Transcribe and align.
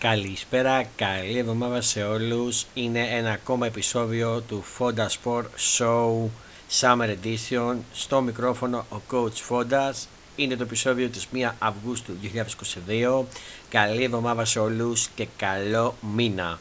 Καλησπέρα, 0.00 0.84
καλή 0.96 1.38
εβδομάδα 1.38 1.80
σε 1.80 2.02
όλους. 2.04 2.66
Είναι 2.74 3.00
ένα 3.00 3.30
ακόμα 3.30 3.66
επεισόδιο 3.66 4.40
του 4.40 4.64
Fonda 4.78 5.06
Sport 5.06 5.44
Show 5.78 6.28
Summer 6.80 7.16
Edition. 7.22 7.76
Στο 7.92 8.20
μικρόφωνο 8.20 8.86
ο 8.90 8.96
Coach 9.10 9.48
Fondas. 9.48 9.92
Είναι 10.36 10.56
το 10.56 10.62
επεισόδιο 10.62 11.08
της 11.08 11.26
1 11.34 11.50
Αυγούστου 11.58 12.12
2022. 12.90 13.24
Καλή 13.68 14.02
εβδομάδα 14.02 14.44
σε 14.44 14.58
όλους 14.58 15.08
και 15.08 15.26
καλό 15.36 15.94
μήνα. 16.14 16.58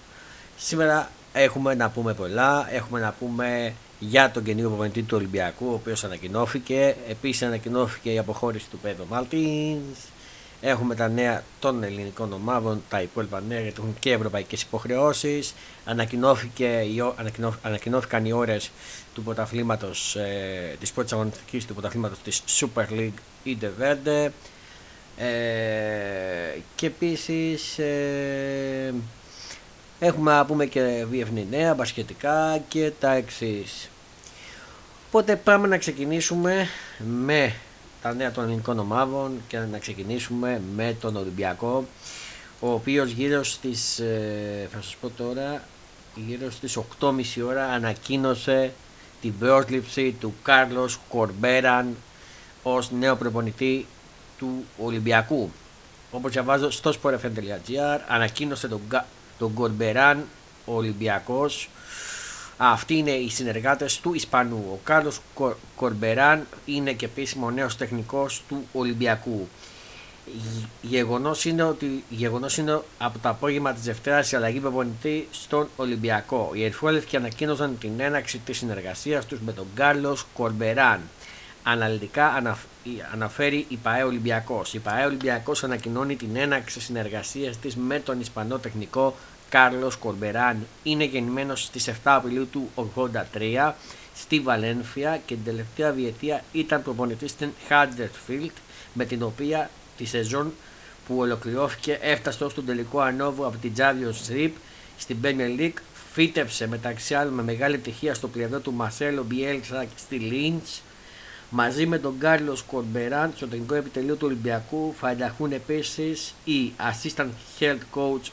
Σήμερα 0.57 1.11
έχουμε 1.33 1.75
να 1.75 1.89
πούμε 1.89 2.13
πολλά. 2.13 2.67
Έχουμε 2.71 2.99
να 2.99 3.15
πούμε 3.19 3.73
για 3.99 4.31
τον 4.31 4.43
καινούριο 4.43 4.69
προπονητή 4.69 5.01
του 5.01 5.17
Ολυμπιακού, 5.17 5.65
ο 5.69 5.73
οποίος 5.73 6.03
ανακοινώθηκε. 6.03 6.95
Επίσης 7.09 7.41
ανακοινώθηκε 7.41 8.13
η 8.13 8.17
αποχώρηση 8.17 8.69
του 8.69 8.77
Πέδο 8.77 9.05
Μάλτινς 9.09 9.97
Έχουμε 10.61 10.95
τα 10.95 11.07
νέα 11.07 11.43
των 11.59 11.83
ελληνικών 11.83 12.33
ομάδων, 12.33 12.83
τα 12.89 13.01
υπόλοιπα 13.01 13.41
νέα 13.47 13.59
γιατί 13.59 13.75
έχουν 13.79 13.95
και 13.99 14.11
ευρωπαϊκές 14.11 14.61
υποχρεώσεις. 14.61 15.53
Ανακοινώθηκαν 17.61 18.25
οι 18.25 18.31
ώρες 18.31 18.71
του 19.13 19.23
πρωταθλήματος, 19.23 20.15
ε, 20.15 20.75
της 20.79 20.91
πρώτης 20.91 21.13
αγωνιστικής 21.13 21.65
του 21.65 21.73
πρωταθλήματος 21.73 22.19
της 22.19 22.43
Super 22.47 22.85
League 22.91 23.19
Inde 23.45 23.69
Verde. 23.81 24.29
Ε, 25.17 26.59
και 26.75 26.85
επίσης 26.85 27.79
ε, 27.79 28.93
έχουμε 29.99 30.31
να 30.31 30.45
πούμε 30.45 30.65
και 30.65 31.05
διεθνή 31.09 31.47
νέα, 31.49 31.73
μπασχετικά 31.73 32.61
και 32.67 32.91
τα 32.99 33.13
εξής. 33.13 33.89
Οπότε 35.07 35.35
πάμε 35.35 35.67
να 35.67 35.77
ξεκινήσουμε 35.77 36.67
με 36.97 37.53
τα 38.01 38.13
νέα 38.13 38.31
των 38.31 38.43
ελληνικών 38.43 38.79
ομάδων 38.79 39.41
και 39.47 39.57
να 39.57 39.77
ξεκινήσουμε 39.77 40.61
με 40.75 40.95
τον 41.01 41.15
Ολυμπιακό 41.15 41.85
ο 42.59 42.71
οποίος 42.71 43.11
γύρω 43.11 43.43
στις, 43.43 43.99
ε, 43.99 44.67
θα 44.71 44.81
σας 44.81 44.95
πω 45.01 45.09
τώρα, 45.09 45.63
γύρω 46.15 46.51
στις 46.51 46.77
8.30 46.77 47.41
ώρα 47.41 47.65
ανακοίνωσε 47.65 48.71
την 49.21 49.37
πρόσληψη 49.37 50.15
του 50.19 50.33
Κάρλος 50.43 50.99
Κορμπέραν 51.09 51.95
ως 52.63 52.91
νέο 52.91 53.15
προπονητή 53.15 53.85
του 54.37 54.65
Ολυμπιακού. 54.77 55.51
Όπως 56.11 56.31
διαβάζω 56.31 56.71
στο 56.71 56.93
sportfm.gr 57.01 57.99
ανακοίνωσε 58.07 58.67
τον, 58.67 58.81
τον 59.37 59.53
Κορμπεράν 59.53 60.25
ο 60.65 60.75
Ολυμπιακός 60.75 61.69
αυτοί 62.61 62.93
είναι 62.93 63.11
οι 63.11 63.29
συνεργάτες 63.29 63.99
του 63.99 64.13
Ισπανού. 64.13 64.65
Ο 64.71 64.79
Κάρλος 64.83 65.21
Κορμπεράν 65.75 66.47
είναι 66.65 66.93
και 66.93 67.05
επίσημο 67.05 67.49
νέος 67.49 67.77
τεχνικός 67.77 68.43
του 68.47 68.67
Ολυμπιακού. 68.73 69.47
Γεγονός 70.81 71.45
είναι 71.45 71.63
ότι 71.63 72.03
γεγονός 72.09 72.57
είναι 72.57 72.81
από 72.97 73.19
το 73.19 73.29
απόγευμα 73.29 73.73
της 73.73 73.83
Δευτέρας 73.83 74.31
η 74.31 74.35
αλλαγή 74.35 74.59
προπονητή 74.59 75.27
στον 75.31 75.69
Ολυμπιακό. 75.75 76.51
Οι 76.53 76.63
ερφόλευκοι 76.63 77.15
ανακοίνωσαν 77.15 77.77
την 77.77 77.99
έναξη 77.99 78.37
της 78.37 78.57
συνεργασίας 78.57 79.25
τους 79.25 79.39
με 79.39 79.51
τον 79.51 79.65
Κάρλος 79.75 80.25
Κορμπεράν. 80.33 81.01
Αναλυτικά 81.63 82.43
αναφέρει 83.13 83.65
η 83.69 83.75
ΠαΕ 83.75 84.03
Ολυμπιακός. 84.03 84.73
Η 84.73 84.79
ΠαΕ 84.79 85.05
Ολυμπιακός 85.05 85.63
ανακοινώνει 85.63 86.15
την 86.15 86.35
έναξη 86.35 86.79
συνεργασίας 86.79 87.57
της 87.57 87.75
με 87.75 87.99
τον 87.99 88.19
Ισπανό 88.19 88.57
τεχνικό 88.57 89.15
Κάρλος 89.49 89.95
Κορμπεράν 89.95 90.67
είναι 90.83 91.03
γεννημένος 91.03 91.63
στις 91.63 91.87
7 91.87 91.93
Απριλίου 92.03 92.47
του 92.47 92.69
1983 92.75 93.71
στη 94.15 94.39
Βαλένθια 94.39 95.21
και 95.25 95.35
την 95.35 95.43
τελευταία 95.43 95.91
διετία 95.91 96.43
ήταν 96.51 96.83
προπονητής 96.83 97.31
στην 97.31 97.49
Huddersfield 97.69 98.51
με 98.93 99.05
την 99.05 99.23
οποία 99.23 99.69
τη 99.97 100.05
σεζόν 100.05 100.53
που 101.07 101.17
ολοκληρώθηκε 101.17 101.97
έφτασε 102.01 102.43
ως 102.43 102.53
τον 102.53 102.65
τελικό 102.65 102.99
ανόβο 102.99 103.47
από 103.47 103.57
την 103.57 103.73
Champions 103.77 104.31
League 104.31 104.57
στην 104.97 105.17
Premier 105.23 105.59
League 105.59 105.79
φύτεψε 106.13 106.67
μεταξύ 106.67 107.13
άλλων 107.13 107.33
με 107.33 107.43
μεγάλη 107.43 107.77
τυχεία 107.77 108.13
στο 108.13 108.27
πλευρό 108.27 108.59
του 108.59 108.73
Μασέλο 108.73 109.23
Μπιέλτσα 109.23 109.85
στη 109.95 110.15
Λίντς 110.15 110.81
Μαζί 111.51 111.85
με 111.85 111.97
τον 111.99 112.17
Κάρλος 112.19 112.61
Κορμπεράν 112.63 113.33
στο 113.35 113.47
τεχνικό 113.47 113.75
επιτελείο 113.75 114.15
του 114.15 114.25
Ολυμπιακού 114.25 114.93
θα 114.99 115.09
ενταχθούν 115.09 115.51
επίσης 115.51 116.33
οι 116.43 116.71
Assistant 116.77 117.29
Health 117.59 117.79
Coach 117.95 118.29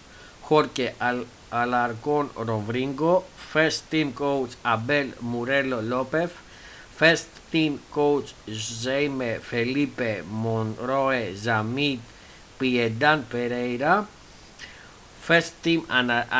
Jorge 0.49 0.95
Alarcón 1.51 2.31
Rodrigo, 2.49 3.25
First 3.53 3.81
Team 3.91 4.09
Coach 4.12 4.53
Abel 4.62 5.09
Murelo 5.31 5.79
López, 5.93 6.31
First 6.99 7.31
Team 7.53 7.73
Coach 7.97 8.29
Jaime 8.83 9.31
Felipe 9.51 10.11
Monroe 10.45 11.35
Zamit 11.45 12.01
Piedan 12.59 13.19
Pereira, 13.33 13.95
First 15.27 15.53
Team 15.65 15.81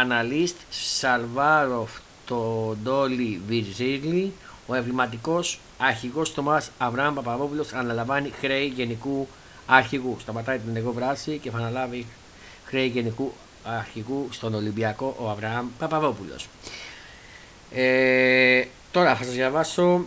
Analyst 0.03 0.59
Salvador 1.01 1.89
Τοντόλι 2.27 3.41
Βιρζίλη, 3.47 4.33
ο 4.67 4.75
εμβληματικός 4.75 5.61
αρχηγός 5.79 6.35
Τομά 6.35 6.63
Αβραάμ 6.79 7.15
Παπαδόπουλος 7.15 7.73
αναλαμβάνει 7.73 8.33
χρέη 8.41 8.67
γενικού 8.67 9.29
αρχηγού. 9.67 10.17
Σταματάει 10.21 10.59
την 10.59 10.77
εγώ 10.77 10.93
βράση 10.93 11.39
και 11.39 11.51
θα 11.51 11.59
αναλάβει 11.59 12.07
χρέη 12.65 12.87
γενικού 12.87 13.33
αρχηγού 13.67 14.29
στον 14.31 14.55
Ολυμπιακό 14.55 15.17
ο 15.19 15.31
Αβραάμ 15.31 15.67
Παπαδόπουλος. 15.79 16.49
Ε, 17.73 18.65
τώρα 18.91 19.17
θα 19.17 19.25
σας 19.25 19.33
διαβάσω. 19.33 20.07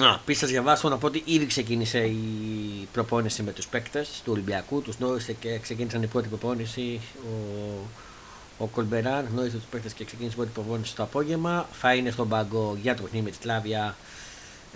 Να, 0.00 0.20
πει 0.24 0.34
σας 0.34 0.50
διαβάσω 0.50 0.88
να 0.88 0.96
πω 0.96 1.06
ότι 1.06 1.22
ήδη 1.24 1.46
ξεκίνησε 1.46 1.98
η 1.98 2.88
προπόνηση 2.92 3.42
με 3.42 3.52
τους 3.52 3.66
παίκτες 3.66 4.20
του 4.24 4.32
Ολυμπιακού, 4.32 4.82
τους 4.82 4.96
γνώρισε 4.96 5.32
και 5.32 5.58
ξεκίνησαν 5.58 6.02
η 6.02 6.06
πρώτη 6.06 6.28
προπόνηση 6.28 7.00
ο, 7.24 8.64
ο 8.64 8.66
Κολμπεράν, 8.66 9.28
γνώρισε 9.32 9.56
τους 9.56 9.66
παίκτες 9.70 9.92
και 9.92 10.04
ξεκίνησε 10.04 10.34
η 10.34 10.36
πρώτη 10.36 10.52
προπόνηση 10.54 10.94
το 10.94 11.02
απόγευμα, 11.02 11.68
θα 11.72 11.94
είναι 11.94 12.10
στον 12.10 12.28
πάγκο 12.28 12.78
για 12.82 12.94
το 12.94 13.02
παιχνίδι 13.02 13.24
με 13.24 13.30
τη 13.30 13.36
Σλάβια. 13.36 13.96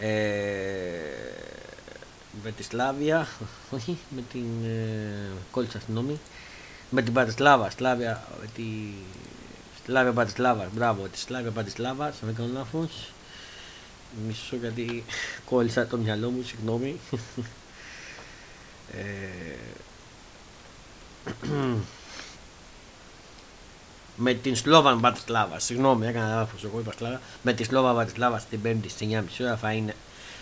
Ε, 0.01 0.09
με 2.45 2.51
τη 2.51 2.63
Σλάβια, 2.63 3.29
όχι, 3.71 3.99
με 4.15 4.23
την 4.33 4.65
ε, 4.65 5.31
κόλλησα 5.51 5.79
αστυνόμη, 5.79 6.19
με 6.91 7.03
την 7.03 7.13
Πατισλάβα, 7.13 7.71
Σλάβια, 7.71 8.25
τη 8.55 8.65
Σλάβια 9.85 10.13
Πατισλάβα, 10.13 10.69
μπράβο, 10.73 11.03
τη 11.03 11.19
Σλάβια 11.19 11.51
Πατισλάβα, 11.51 12.05
αν 12.05 12.13
δεν 12.21 12.35
κάνω 12.35 12.51
λάθος. 12.53 13.13
Μισό 14.27 14.57
γιατί 14.57 15.05
κόλλησα 15.45 15.87
το 15.87 15.97
μυαλό 15.97 16.31
μου, 16.31 16.43
συγγνώμη. 16.43 17.01
ε, 18.93 19.57
με 24.17 24.35
την 24.35 24.57
Σλόβαν 24.57 24.99
Μπατισλάβα, 24.99 25.59
συγγνώμη, 25.59 26.07
έκανα 26.07 26.35
λάθος. 26.35 26.65
Εγώ 26.65 26.79
είπα 26.79 26.93
Σλάβα. 26.97 27.21
Με 27.43 27.53
τη 27.53 27.65
Σλόβαν 27.65 27.95
Μπατισλάβα 27.95 28.39
στην 28.39 28.61
5η 28.65 28.89
στη 28.89 29.09
9.30 29.13 29.25
ώρα 29.41 29.57
θα 29.57 29.73
είναι 29.73 29.95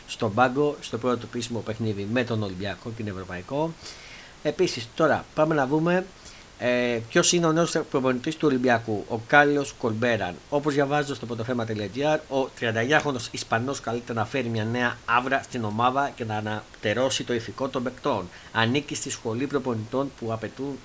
στον 0.06 0.34
πάγκο, 0.34 0.76
στο 0.80 0.98
πρώτο 0.98 1.20
επίσημο 1.24 1.60
παιχνίδι 1.60 2.08
με 2.12 2.24
τον 2.24 2.42
Ολυμπιακό 2.42 2.90
και 2.96 3.02
τον 3.02 3.12
Ευρωπαϊκό. 3.12 3.72
Επίσης, 4.42 4.88
τώρα 4.94 5.24
πάμε 5.34 5.54
να 5.54 5.66
δούμε 5.66 6.06
ε, 6.58 7.00
Ποιος 7.08 7.32
είναι 7.32 7.46
ο 7.46 7.52
νέος 7.52 7.76
προπονητής 7.90 8.36
του 8.36 8.48
Ολυμπιακού, 8.48 9.04
ο 9.08 9.18
Κάλλιος 9.26 9.74
Κολμπέραν. 9.78 10.34
Όπως 10.48 10.74
διαβάζω 10.74 11.14
στο 11.14 11.26
πρωτοθέμα.gr, 11.26 12.18
ο 12.28 12.48
39χρονο 12.60 13.20
Ισπανός 13.30 13.80
καλείται 13.80 14.12
να 14.12 14.24
φέρει 14.24 14.48
μια 14.48 14.64
νέα 14.64 14.96
άβρα 15.04 15.42
στην 15.42 15.64
ομάδα 15.64 16.12
και 16.14 16.24
να 16.24 16.36
αναπτερώσει 16.36 17.24
το 17.24 17.34
ηθικό 17.34 17.68
των 17.68 17.82
παικτών. 17.82 18.28
Ανήκει 18.52 18.94
στη 18.94 19.10
σχολή 19.10 19.46
προπονητών 19.46 20.10
που 20.20 20.32
απαιτούν 20.32 20.78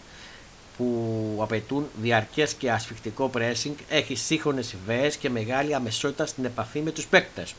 που 0.77 1.37
απαιτούν 1.41 1.87
διαρκές 2.01 2.53
και 2.53 2.71
ασφιχτικό 2.71 3.31
pressing, 3.33 3.73
έχει 3.89 4.15
σύγχρονες 4.15 4.73
ιδέες 4.73 5.15
και 5.15 5.29
μεγάλη 5.29 5.75
αμεσότητα 5.75 6.25
στην 6.25 6.45
επαφή 6.45 6.79
με 6.79 6.91
τους 6.91 7.05
παίκτες. 7.05 7.55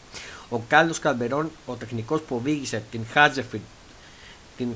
Ο 0.48 0.58
Κάρλος 0.68 0.98
Κορμπεράν, 0.98 1.50
ο 1.66 1.74
τεχνικός 1.74 2.20
που 2.20 2.36
οδήγησε 2.36 2.82
την 2.90 3.00
Χάντερσφιλντ 3.12 3.62
την 4.56 4.68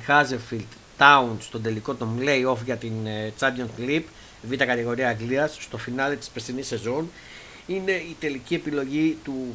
Town 0.98 1.28
στον 1.38 1.62
τελικό 1.62 1.94
των 1.94 2.18
play-off 2.20 2.64
για 2.64 2.76
την 2.76 3.06
ε, 3.06 3.32
Champions 3.40 3.80
League 3.80 4.04
β' 4.42 4.54
κατηγορία 4.54 5.08
Αγγλίας 5.08 5.56
στο 5.60 5.78
φινάλε 5.78 6.16
της 6.16 6.28
περσινής 6.28 6.66
σεζόν 6.66 7.10
είναι 7.66 7.92
η 7.92 8.16
τελική 8.20 8.54
επιλογή 8.54 9.18
του 9.24 9.54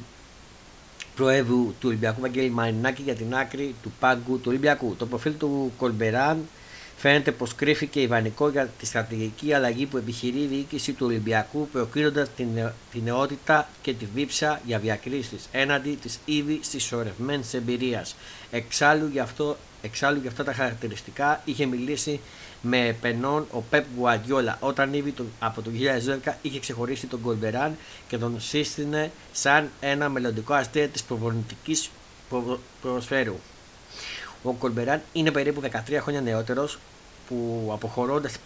Προέδρου 1.16 1.74
του 1.80 1.88
Ολυμπιακού 1.88 2.22
Βαγγέλη 2.22 2.50
Μαρινάκη 2.50 3.02
για 3.02 3.16
την 3.16 3.36
άκρη 3.36 3.76
του 3.84 3.92
πάγκου 4.00 4.36
του 4.36 4.46
Ολυμπιακού. 4.48 4.96
Το 4.98 5.06
προφίλ 5.06 5.34
του 5.38 5.72
Κορμπεράν 5.78 6.48
φαίνεται 6.98 7.32
πως 7.32 7.56
κρίθηκε 7.56 8.02
ιδανικό 8.02 8.50
για 8.50 8.70
τη 8.80 8.86
στρατηγική 8.86 9.54
αλλαγή 9.54 9.86
που 9.86 9.98
επιχειρεί 9.98 10.40
η 10.40 10.46
διοίκηση 10.46 10.94
του 10.94 11.06
Ολυμπιακού, 11.06 11.68
προκρίνοντας 11.72 12.30
την, 12.36 12.48
την 12.92 13.04
νεότητα 13.04 13.70
και 13.82 13.94
τη 13.94 14.06
βίψα 14.14 14.62
για 14.66 14.80
διακρίσεις 14.80 15.48
έναντι 15.52 15.98
της 16.02 16.20
ήδη 16.26 16.60
συσσωρευμένης 16.64 17.54
εμπειρίας. 17.54 18.16
Εξάλλου, 18.52 19.10
γι 19.12 19.20
αυτό 19.20 19.58
Εξάλλου 19.86 20.20
για 20.20 20.30
αυτά 20.30 20.44
τα 20.44 20.54
χαρακτηριστικά 20.54 21.42
είχε 21.46 21.66
μιλήσει 21.66 22.20
με 22.62 22.98
πενόν 23.02 23.48
ο 23.52 23.62
Πεπ 23.62 23.86
Γουαντιόλα 23.98 24.58
όταν 24.60 24.94
ήδη 24.94 25.14
από 25.40 25.62
το 25.62 25.72
2012 26.24 26.34
είχε 26.42 26.60
ξεχωρίσει 26.60 27.08
τον 27.08 27.22
Κολμπεράν 27.22 27.78
και 28.08 28.18
τον 28.18 28.40
σύστηνε 28.40 29.12
σαν 29.32 29.70
ένα 29.80 30.10
μελλοντικό 30.10 30.54
αστείο 30.54 30.88
της 30.88 31.04
προπονητικής 31.04 31.90
προσφέρου. 32.82 33.36
Ο 34.44 34.52
Κολμπεράν 34.52 35.02
είναι 35.14 35.32
περίπου 35.32 35.62
13 35.62 36.00
χρόνια 36.02 36.22
νεότερος 36.22 36.80
που 37.28 37.70
αποχωρώντας 37.74 38.38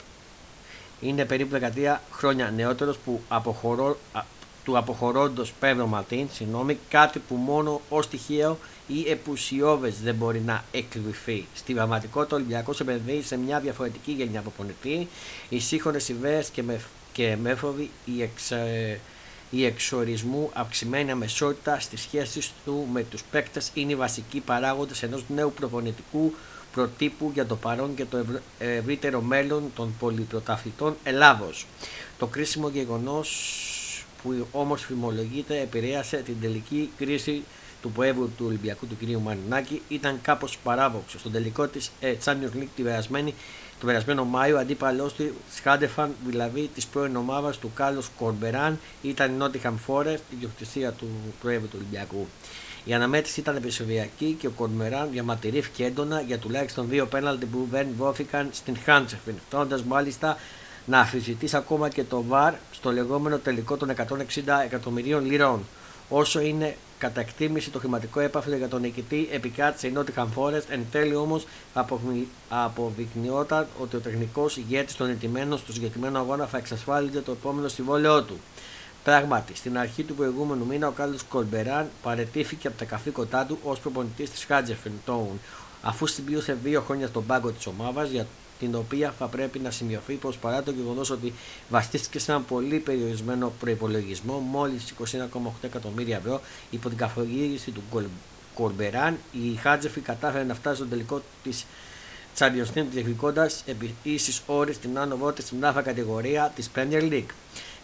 είναι 1.01 1.25
περίπου 1.25 1.49
δεκαετία 1.49 2.01
χρόνια 2.11 2.51
νεότερος 2.51 2.97
που 2.97 3.21
αποχωρώ, 3.27 3.97
του 4.63 4.77
αποχωρώντος 4.77 5.53
Πέδρο 5.59 5.87
Ματίν, 5.87 6.27
συγγνώμη, 6.31 6.77
κάτι 6.89 7.19
που 7.19 7.35
μόνο 7.35 7.81
ως 7.89 8.07
τυχαίο 8.07 8.57
ή 8.87 9.09
επουσιώδες 9.09 10.01
δεν 10.01 10.15
μπορεί 10.15 10.39
να 10.39 10.63
εκδηθεί. 10.71 11.45
Στην 11.53 11.75
πραγματικότητα, 11.75 12.35
ο 12.35 12.39
Ολυμπιακός 12.39 12.79
επενδύει 12.79 13.21
σε 13.21 13.37
μια 13.37 13.59
διαφορετική 13.59 14.11
γενιά 14.11 14.41
προπονητή. 14.41 15.07
Οι 15.49 15.59
σύγχρονες 15.59 16.09
ιδέες 16.09 16.49
και, 16.49 16.63
με, 16.63 16.79
και 17.13 17.37
μέθοδοι, 17.41 17.89
οι, 18.05 18.21
εξ, 18.21 18.51
η 19.49 19.65
εξορισμού 19.65 20.49
αυξημένη 20.53 21.11
αμεσότητα 21.11 21.79
στις 21.79 22.01
σχέσεις 22.01 22.51
του 22.65 22.87
με 22.91 23.03
τους 23.03 23.23
παίκτες 23.31 23.71
είναι 23.73 23.91
οι 23.91 23.95
βασικοί 23.95 24.39
παράγοντε 24.39 24.93
ενός 25.01 25.23
νέου 25.27 25.53
προπονητικού 25.53 26.33
προτύπου 26.73 27.31
για 27.33 27.45
το 27.45 27.55
παρόν 27.55 27.95
και 27.95 28.05
το 28.05 28.25
ευρύτερο 28.59 29.21
μέλλον 29.21 29.71
των 29.75 29.95
πολυπρωταθλητών 29.99 30.95
Ελλάδος. 31.03 31.65
Το 32.17 32.25
κρίσιμο 32.25 32.69
γεγονός 32.69 33.27
που 34.23 34.47
όμως 34.51 34.81
φημολογείται 34.81 35.59
επηρέασε 35.61 36.17
την 36.17 36.35
τελική 36.41 36.89
κρίση 36.97 37.43
του 37.81 37.91
Ποέβου 37.91 38.29
του 38.37 38.45
Ολυμπιακού 38.45 38.85
του 38.87 38.97
κ. 38.99 39.09
Μαρινάκη 39.09 39.81
ήταν 39.87 40.19
κάπως 40.21 40.57
παράδοξο. 40.63 41.19
Στον 41.19 41.31
τελικό 41.31 41.67
της 41.67 41.91
ε, 41.99 42.15
Champions 42.25 42.57
League 42.59 42.83
περασμένη, 42.83 43.33
το 43.79 43.85
περασμένο 43.85 44.25
Μάιο, 44.25 44.57
αντίπαλός 44.57 45.13
του 45.13 45.33
Σχάντεφαν, 45.55 46.15
δηλαδή 46.25 46.69
της 46.73 46.85
πρώην 46.85 47.15
ομάδας 47.15 47.57
του 47.57 47.71
Κάλλο 47.75 48.01
Κορμπεράν, 48.17 48.79
ήταν 49.01 49.31
η 49.33 49.35
Νότιχαμ 49.35 49.77
Φόρεστ, 49.77 50.23
η 50.31 50.35
διοκτησία 50.39 50.91
του 50.91 51.07
Προέδρου 51.41 51.67
του 51.67 51.75
Ολυμπιακού. 51.79 52.27
Η 52.85 52.93
αναμέτρηση 52.93 53.39
ήταν 53.39 53.55
επισοβιακή 53.55 54.35
και 54.39 54.47
ο 54.47 54.49
Κορμπεράν 54.49 55.09
διαμαρτυρήθηκε 55.11 55.85
έντονα 55.85 56.21
για 56.21 56.37
τουλάχιστον 56.37 56.89
δύο 56.89 57.05
πέναλτι 57.05 57.45
που 57.45 57.67
δεν 57.71 57.87
δόθηκαν 57.97 58.49
στην 58.51 58.77
Χάντσεφιν, 58.85 59.33
φτάνοντας 59.47 59.83
μάλιστα 59.83 60.37
να 60.85 60.99
αφισβητήσει 60.99 61.55
ακόμα 61.55 61.89
και 61.89 62.03
το 62.03 62.23
ΒΑΡ 62.27 62.53
στο 62.71 62.91
λεγόμενο 62.91 63.37
τελικό 63.37 63.77
των 63.77 63.89
160 63.89 63.95
εκατομμυρίων 64.65 65.25
λιρών. 65.25 65.65
Όσο 66.09 66.39
είναι 66.39 66.77
κατά 66.97 67.19
εκτίμηση 67.19 67.69
το 67.69 67.79
χρηματικό 67.79 68.19
έπαφλο 68.19 68.55
για 68.55 68.67
τον 68.67 68.81
νικητή 68.81 69.29
επικράτησε 69.31 69.87
η 69.87 69.93
Nottingham 69.95 70.27
Forest, 70.35 70.63
εν 70.69 70.85
τέλει 70.91 71.15
όμως 71.15 71.45
αποδεικνυόταν 72.49 73.67
ότι 73.79 73.95
ο 73.95 73.99
τεχνικός 73.99 74.57
ηγέτης 74.57 74.95
των 74.95 75.09
ετοιμένων 75.09 75.57
στο 75.57 75.73
συγκεκριμένο 75.73 76.19
αγώνα 76.19 76.45
θα 76.45 76.57
εξασφάλιζε 76.57 77.21
το 77.21 77.31
επόμενο 77.31 77.67
συμβόλαιό 77.67 78.23
του. 78.23 78.39
Πράγματι, 79.03 79.55
στην 79.55 79.77
αρχή 79.77 80.03
του 80.03 80.15
προηγούμενου 80.15 80.65
μήνα 80.65 80.87
ο 80.87 80.91
Κάρλος 80.91 81.23
Κολμπεράν 81.23 81.89
παρετήθηκε 82.03 82.67
από 82.67 82.77
τα 82.77 82.85
καθήκοντά 82.85 83.45
του 83.45 83.57
ως 83.63 83.79
προπονητής 83.79 84.29
της 84.29 84.45
Χάτζεφεν 84.45 84.91
Τόουν, 85.05 85.39
αφού 85.81 86.07
συμπλήρωσε 86.07 86.57
δύο 86.63 86.81
χρόνια 86.81 87.07
στον 87.07 87.25
πάγκο 87.25 87.51
της 87.51 87.65
ομάδας 87.65 88.09
για 88.09 88.27
την 88.59 88.75
οποία 88.75 89.13
θα 89.17 89.25
πρέπει 89.25 89.59
να 89.59 89.71
σημειωθεί 89.71 90.13
πως 90.13 90.37
παρά 90.37 90.63
το 90.63 90.71
γεγονός 90.71 91.09
ότι 91.09 91.33
βασίστηκε 91.69 92.19
σε 92.19 92.31
έναν 92.31 92.45
πολύ 92.45 92.79
περιορισμένο 92.79 93.53
προπολογισμό, 93.59 94.37
μόλις 94.37 94.93
21,8 95.03 95.51
εκατομμύρια 95.61 96.17
ευρώ, 96.17 96.41
υπό 96.69 96.89
την 96.89 96.97
καθοδήγηση 96.97 97.71
του 97.71 97.81
Κορμπεράν, 98.53 99.17
η 99.31 99.55
Χάτζεφη 99.55 99.99
κατάφερε 99.99 100.43
να 100.43 100.53
φτάσει 100.53 100.75
στο 100.75 100.85
τελικό 100.85 101.21
της 101.43 101.65
Champions 102.37 102.77
League 102.77 102.85
διεκδικώντας 102.91 103.63
επί 103.65 103.95
ίσης 104.03 104.41
όρης 104.45 104.79
την 104.79 104.99
άνοδό 104.99 105.31
της 105.31 105.45
στην 105.45 105.65
άφα 105.65 105.81
κατηγορία 105.81 106.51
της 106.55 106.69
Premier 106.75 107.01
League. 107.01 107.31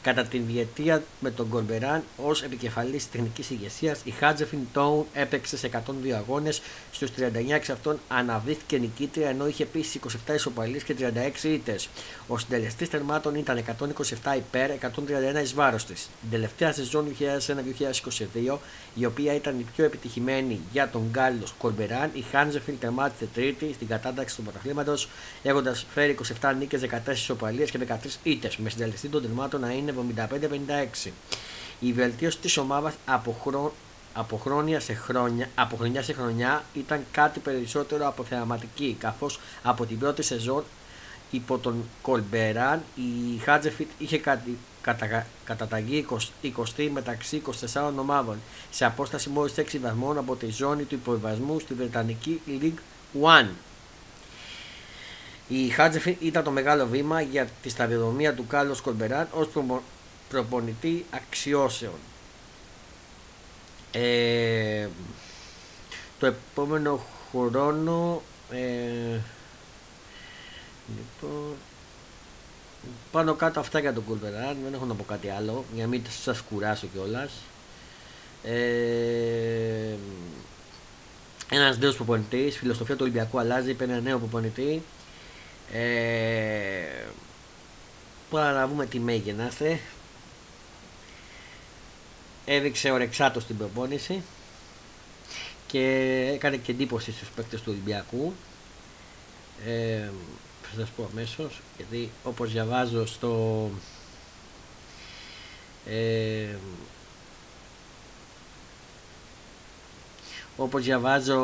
Κατά 0.03 0.23
την 0.23 0.43
διετία 0.47 1.03
με 1.19 1.31
τον 1.31 1.49
Κορμπεράν 1.49 2.03
ως 2.17 2.43
επικεφαλής 2.43 3.09
τεχνικής 3.09 3.49
ηγεσίας, 3.49 4.01
η 4.03 4.11
Χάτζεφιν 4.11 4.59
Τόουν 4.73 5.05
έπαιξε 5.13 5.57
σε 5.57 5.67
102 5.67 6.11
αγώνες. 6.11 6.61
Στους 6.91 7.11
39 7.11 7.53
εξ 7.53 7.69
αυτών 7.69 7.99
αναδύθηκε 8.07 8.77
νικήτρια 8.77 9.29
ενώ 9.29 9.47
είχε 9.47 9.63
επίση 9.63 9.99
27 10.29 10.33
ισοπαλίες 10.33 10.83
και 10.83 10.93
36 10.93 11.43
ήττες. 11.43 11.89
Ο 12.27 12.37
συντελεστής 12.37 12.89
τερμάτων 12.89 13.35
ήταν 13.35 13.57
127 13.57 14.35
υπέρ, 14.37 14.69
131 14.71 15.41
εις 15.41 15.53
βάρος 15.53 15.85
της. 15.85 16.09
Την 16.21 16.29
τελευταία 16.31 16.73
σεζόν 16.73 17.07
2001-2022, 17.07 18.59
η 18.95 19.05
οποία 19.05 19.33
ήταν 19.33 19.59
η 19.59 19.65
πιο 19.75 19.85
επιτυχημένη 19.85 20.59
για 20.71 20.89
τον 20.89 21.01
Γκάλλο 21.11 21.45
Κορμπεράν, 21.57 22.09
η 22.13 22.21
Χάτζεφιν 22.31 22.79
τερμάτισε 22.79 23.27
τρίτη 23.33 23.73
στην 23.73 23.87
κατάταξη 23.87 24.35
του 24.35 24.41
πρωταθλήματος, 24.41 25.09
έχοντας 25.43 25.85
φέρει 25.93 26.17
27 26.41 26.53
νίκες, 26.59 26.81
14 26.81 27.11
ισοπαλίες 27.11 27.71
και 27.71 27.77
13 27.77 28.19
ήττες, 28.23 28.57
με 28.57 28.69
συντελεστή 28.69 29.07
των 29.07 29.21
τερμάτων 29.21 29.61
να 29.61 29.71
είναι 29.71 29.91
75-56. 31.05 31.11
Η 31.79 31.93
βελτίωση 31.93 32.37
της 32.37 32.57
ομάδας 32.57 32.93
από, 33.05 33.37
χρό... 33.43 33.73
από, 34.13 34.37
χρόνια 34.37 34.79
σε 34.79 34.93
χρόνια, 34.93 35.49
από 35.55 35.75
χρονιά 35.75 36.03
σε 36.03 36.13
χρονιά 36.13 36.63
ήταν 36.73 37.05
κάτι 37.11 37.39
περισσότερο 37.39 38.07
από 38.07 38.23
θεαματική, 38.23 38.95
καθώς 38.99 39.39
από 39.63 39.85
την 39.85 39.99
πρώτη 39.99 40.21
σεζόν 40.21 40.63
υπό 41.31 41.57
τον 41.57 41.83
Κολμπεράν 42.01 42.83
η 42.95 43.37
Χάτζεφιτ 43.37 43.89
είχε 43.97 44.17
κατα... 44.17 44.43
κατα... 44.81 45.25
καταταγεί 45.43 46.05
20... 46.77 46.89
μεταξύ 46.93 47.41
24 47.73 47.91
ομάδων 47.99 48.37
σε 48.71 48.85
απόσταση 48.85 49.29
μόλις 49.29 49.53
6 49.57 49.77
βαθμών 49.81 50.17
από 50.17 50.35
τη 50.35 50.51
ζώνη 50.51 50.83
του 50.83 50.95
υποβιβασμού 50.95 51.59
στη 51.59 51.73
Βρετανική 51.73 52.41
League 52.47 52.79
One. 53.21 53.49
Η 55.55 55.69
Χάτζεφιν 55.69 56.15
ήταν 56.19 56.43
το 56.43 56.51
μεγάλο 56.51 56.87
βήμα 56.87 57.21
για 57.21 57.47
τη 57.61 57.69
σταδιοδρομία 57.69 58.33
του 58.33 58.47
Κάλλος 58.47 58.81
Κολμπεράν 58.81 59.27
ως 59.31 59.47
προπονητή 60.29 61.05
αξιώσεων. 61.11 61.93
Ε, 63.91 64.87
το 66.19 66.25
επόμενο 66.25 67.05
χρόνο 67.31 68.21
ε, 68.51 69.19
λοιπόν, 70.87 71.55
πάνω 73.11 73.33
κάτω 73.33 73.59
αυτά 73.59 73.79
για 73.79 73.93
τον 73.93 74.05
Κολμπεράν 74.05 74.57
δεν 74.63 74.73
έχω 74.73 74.85
να 74.85 74.93
πω 74.93 75.03
κάτι 75.03 75.29
άλλο 75.29 75.65
για 75.73 75.83
να 75.83 75.89
μην 75.89 76.03
σας 76.23 76.41
κουράσω 76.41 76.87
κιόλας. 76.93 77.31
Ε, 78.43 79.95
ένας 81.49 81.77
νέος 81.77 81.95
προπονητής, 81.95 82.57
φιλοσοφία 82.57 82.95
του 82.95 83.01
Ολυμπιακού 83.03 83.39
αλλάζει, 83.39 83.73
παίρνει 83.73 83.93
ένα 83.93 84.01
νέο 84.01 84.17
προπονητή 84.17 84.81
ε, 85.73 87.03
Τώρα 88.33 88.51
να 88.51 88.67
δούμε 88.67 88.85
τι 88.85 88.99
μέγενάστε. 88.99 89.79
Έδειξε 92.45 92.91
ορεξάτο 92.91 93.39
στην 93.39 93.57
προπόνηση 93.57 94.21
και 95.67 95.79
έκανε 96.33 96.57
και 96.57 96.71
εντύπωση 96.71 97.11
στους 97.11 97.29
παίκτες 97.29 97.61
του 97.61 97.71
Ολυμπιακού. 97.71 98.33
Ε, 99.65 100.09
θα 100.61 100.79
σας 100.79 100.89
πω 100.89 101.07
αμέσως, 101.11 101.61
γιατί 101.77 102.09
όπως 102.23 102.51
διαβάζω 102.51 103.05
στο 103.05 103.69
ε, 105.85 106.55
όπως 110.57 110.83
διαβάζω 110.83 111.39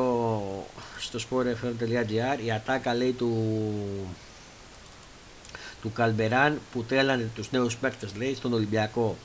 στο 0.99 1.19
sportfm.gr 1.19 2.43
η 2.45 2.51
ατάκα 2.51 2.93
λέει 2.93 3.11
του 3.11 3.33
του 5.81 5.91
Καλμπεράν 5.91 6.59
που 6.71 6.83
τρέλανε 6.83 7.29
τους 7.35 7.51
νέους 7.51 7.77
παίκτες 7.77 8.15
λέει 8.15 8.35
στον 8.35 8.53
Ολυμπιακό 8.53 9.17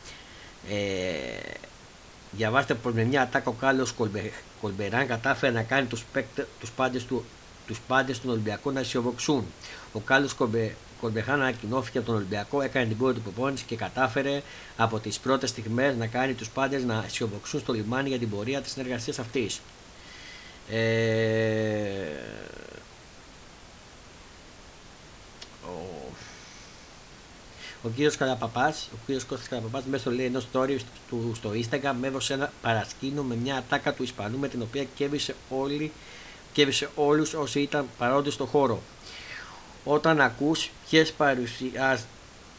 ε, 0.70 1.50
διαβάστε 2.30 2.74
πως 2.74 2.92
με 2.92 3.04
μια 3.04 3.22
ατάκα 3.22 3.50
ο 3.50 3.52
Κάλλος 3.52 3.94
Κολμπεράν 4.60 5.06
κατάφερε 5.06 5.52
να 5.52 5.62
κάνει 5.62 5.86
τους, 5.86 6.04
παίκτες, 6.12 6.46
τους 6.60 6.70
πάντες 6.70 7.04
του 7.04 7.24
τους 7.66 7.80
πάντες 7.86 8.20
του 8.20 8.28
Ολυμπιακού 8.30 8.70
να 8.70 8.80
αισιοδοξούν. 8.80 9.44
Ο 9.92 10.00
Κάλλος 10.00 10.34
Κολμπεχάν 11.00 11.40
ανακοινώθηκε 11.40 11.98
από 11.98 12.06
τον 12.06 12.16
Ολυμπιακό, 12.16 12.60
έκανε 12.60 12.86
την 12.86 12.96
πρώτη 12.96 13.20
προπόνηση 13.20 13.64
και 13.64 13.76
κατάφερε 13.76 14.42
από 14.76 14.98
τις 14.98 15.18
πρώτες 15.18 15.50
στιγμές 15.50 15.96
να 15.96 16.06
κάνει 16.06 16.32
τους 16.32 16.48
πάντες 16.48 16.84
να 16.84 17.02
αισιοδοξούν 17.06 17.60
στο 17.60 17.72
λιμάνι 17.72 18.08
για 18.08 18.18
την 18.18 18.30
πορεία 18.30 18.60
της 18.60 18.72
συνεργασίας 18.72 19.18
αυτής. 19.18 19.60
Ε, 20.70 20.76
ο, 25.66 25.70
ο 27.82 27.88
κύριος 27.88 28.16
Καραπαπάς, 28.16 28.88
ο 28.92 28.96
κύριος 29.06 29.24
Κώστας 29.24 29.48
Καραπαπάς, 29.48 29.84
μέσω 29.84 30.10
λέει 30.10 30.26
ενός 30.26 30.46
story 30.52 30.78
του 31.08 31.32
στο 31.34 31.50
Instagram, 31.50 31.94
με 32.00 32.06
έδωσε 32.06 32.32
ένα 32.32 32.52
παρασκήνιο 32.62 33.22
με 33.22 33.34
μια 33.34 33.56
ατάκα 33.56 33.94
του 33.94 34.02
Ισπανού 34.02 34.38
με 34.38 34.48
την 34.48 34.62
οποία 34.62 34.84
κέβησε, 34.94 35.34
όλοι, 35.48 35.92
κέβησε 36.52 36.88
όλους 36.94 37.34
όσοι 37.34 37.60
ήταν 37.60 37.88
παρόντες 37.98 38.34
στο 38.34 38.46
χώρο. 38.46 38.82
Όταν 39.84 40.20
ακούς 40.20 40.70
ποιες 40.88 41.12
παρουσιάσεις 41.12 42.06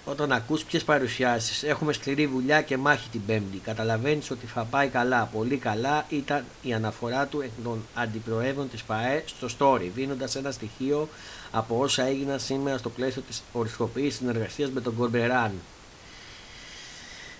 όταν 0.06 0.32
ακούς 0.32 0.64
ποιες 0.64 0.84
παρουσιάσεις 0.84 1.64
έχουμε 1.64 1.94
σκληρή 1.94 2.26
δουλειά 2.26 2.62
και 2.62 2.78
μάχη 2.78 3.10
την 3.10 3.26
πέμπτη. 3.26 3.58
Καταλαβαίνεις 3.58 4.32
ότι 4.32 4.46
θα 4.46 4.64
πάει 4.64 4.88
καλά 4.88 5.30
πολύ 5.34 5.58
καλά 5.58 6.06
ήταν 6.10 6.46
η 6.62 6.74
αναφορά 6.74 7.26
του 7.26 7.42
εκ 7.42 7.50
των 7.64 7.86
αντιπροέδρων 7.94 8.70
της 8.70 8.84
ΠαΕ 8.84 9.24
στο 9.26 9.48
story 9.60 9.90
δίνοντας 9.96 10.36
ένα 10.36 10.52
στοιχείο 10.52 11.10
από 11.52 11.80
όσα 11.80 12.04
έγιναν 12.04 12.40
σήμερα 12.40 12.78
στο 12.78 12.90
πλαίσιο 12.90 13.22
της 13.22 13.44
οριστικοποίησης 13.52 14.16
συνεργασίας 14.16 14.70
με 14.70 14.82
τον 14.82 14.96
Κορμπεράν. 14.96 15.52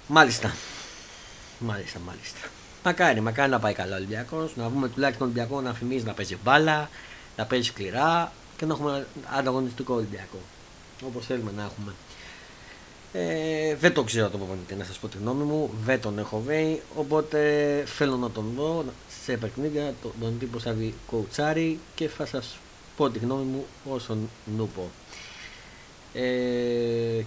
Μάλιστα. 0.08 0.54
Μάλιστα 1.60 2.00
μάλιστα. 2.06 2.40
Μακάρι 2.84 3.22
μακάρι 3.22 3.52
να 3.52 3.60
πάει 3.60 3.74
καλά 3.74 3.94
ο 3.94 3.98
Ολυμπιακός. 3.98 4.56
Να 4.56 4.70
βγούμε 4.70 4.90
τουλάχιστον 4.90 5.28
τον 5.28 5.38
Ολυμπιακό 5.38 5.62
να 5.62 5.74
θυμίζει 5.74 6.06
να 6.06 6.14
παίζει 6.14 6.38
μπάλα 6.44 6.90
να 7.38 7.46
παίζει 7.46 7.68
σκληρά 7.68 8.32
και 8.58 8.66
να 8.66 8.74
έχουμε 8.74 9.08
ανταγωνιστικό 9.38 9.94
Ολυμπιακό. 9.94 10.40
Όπως 11.08 11.26
θέλουμε 11.26 11.52
να 11.56 11.64
έχουμε. 11.64 11.94
Ε, 13.18 13.76
δεν 13.76 13.94
το 13.94 14.04
ξέρω 14.04 14.30
τον 14.30 14.40
προπονητή 14.40 14.76
να 14.76 14.84
σας 14.84 14.98
πω 14.98 15.08
τη 15.08 15.18
γνώμη 15.18 15.44
μου, 15.44 15.70
δεν 15.84 16.02
τον 16.02 16.20
έχω 16.20 16.40
βρει, 16.40 16.82
οπότε 16.96 17.40
θέλω 17.86 18.16
να 18.16 18.32
τον 18.32 18.46
δω 18.56 18.86
σε 19.24 19.38
παιχνίδια, 19.38 19.94
τον, 20.02 20.12
τον 20.20 20.40
τύπο 20.40 20.60
θα 20.60 20.74
βγει 20.74 20.94
κοουτσάρι 21.08 21.80
και 21.96 22.08
θα 22.08 22.26
σας 22.26 22.58
πω 22.98 23.10
τη 23.10 23.20
γνώμη 23.20 23.44
μου 23.44 23.66
όσον 23.90 24.30
νούπο. 24.58 24.90
Ε, 26.14 26.22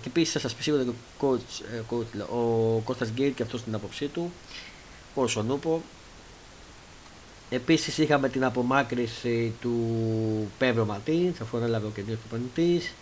και 0.01 0.07
επίσης 0.07 0.33
θα 0.33 0.39
σας 0.39 0.55
πει 0.55 0.63
σίγουρα 0.63 0.83
και 0.83 0.91
ο, 0.91 0.95
coach, 1.21 1.65
ε, 1.75 2.21
ο 2.21 2.81
Κώστας 2.85 3.09
Γκέιτ 3.11 3.35
και 3.35 3.43
αυτός 3.43 3.63
την 3.63 3.75
άποψή 3.75 4.07
του, 4.07 4.33
όσον 5.15 5.43
ούπω. 5.43 5.83
Επίσης 7.51 7.99
είχαμε 7.99 8.29
την 8.29 8.45
απομάκρυση 8.45 9.55
του 9.61 9.77
Πέδρο 10.59 10.85
Μαρτίνς, 10.85 11.35
αφού 11.43 11.57
ανέλαβε 11.57 11.87
ο 11.87 11.91
καινούριος 11.95 12.19
προπονητής. 12.29 12.93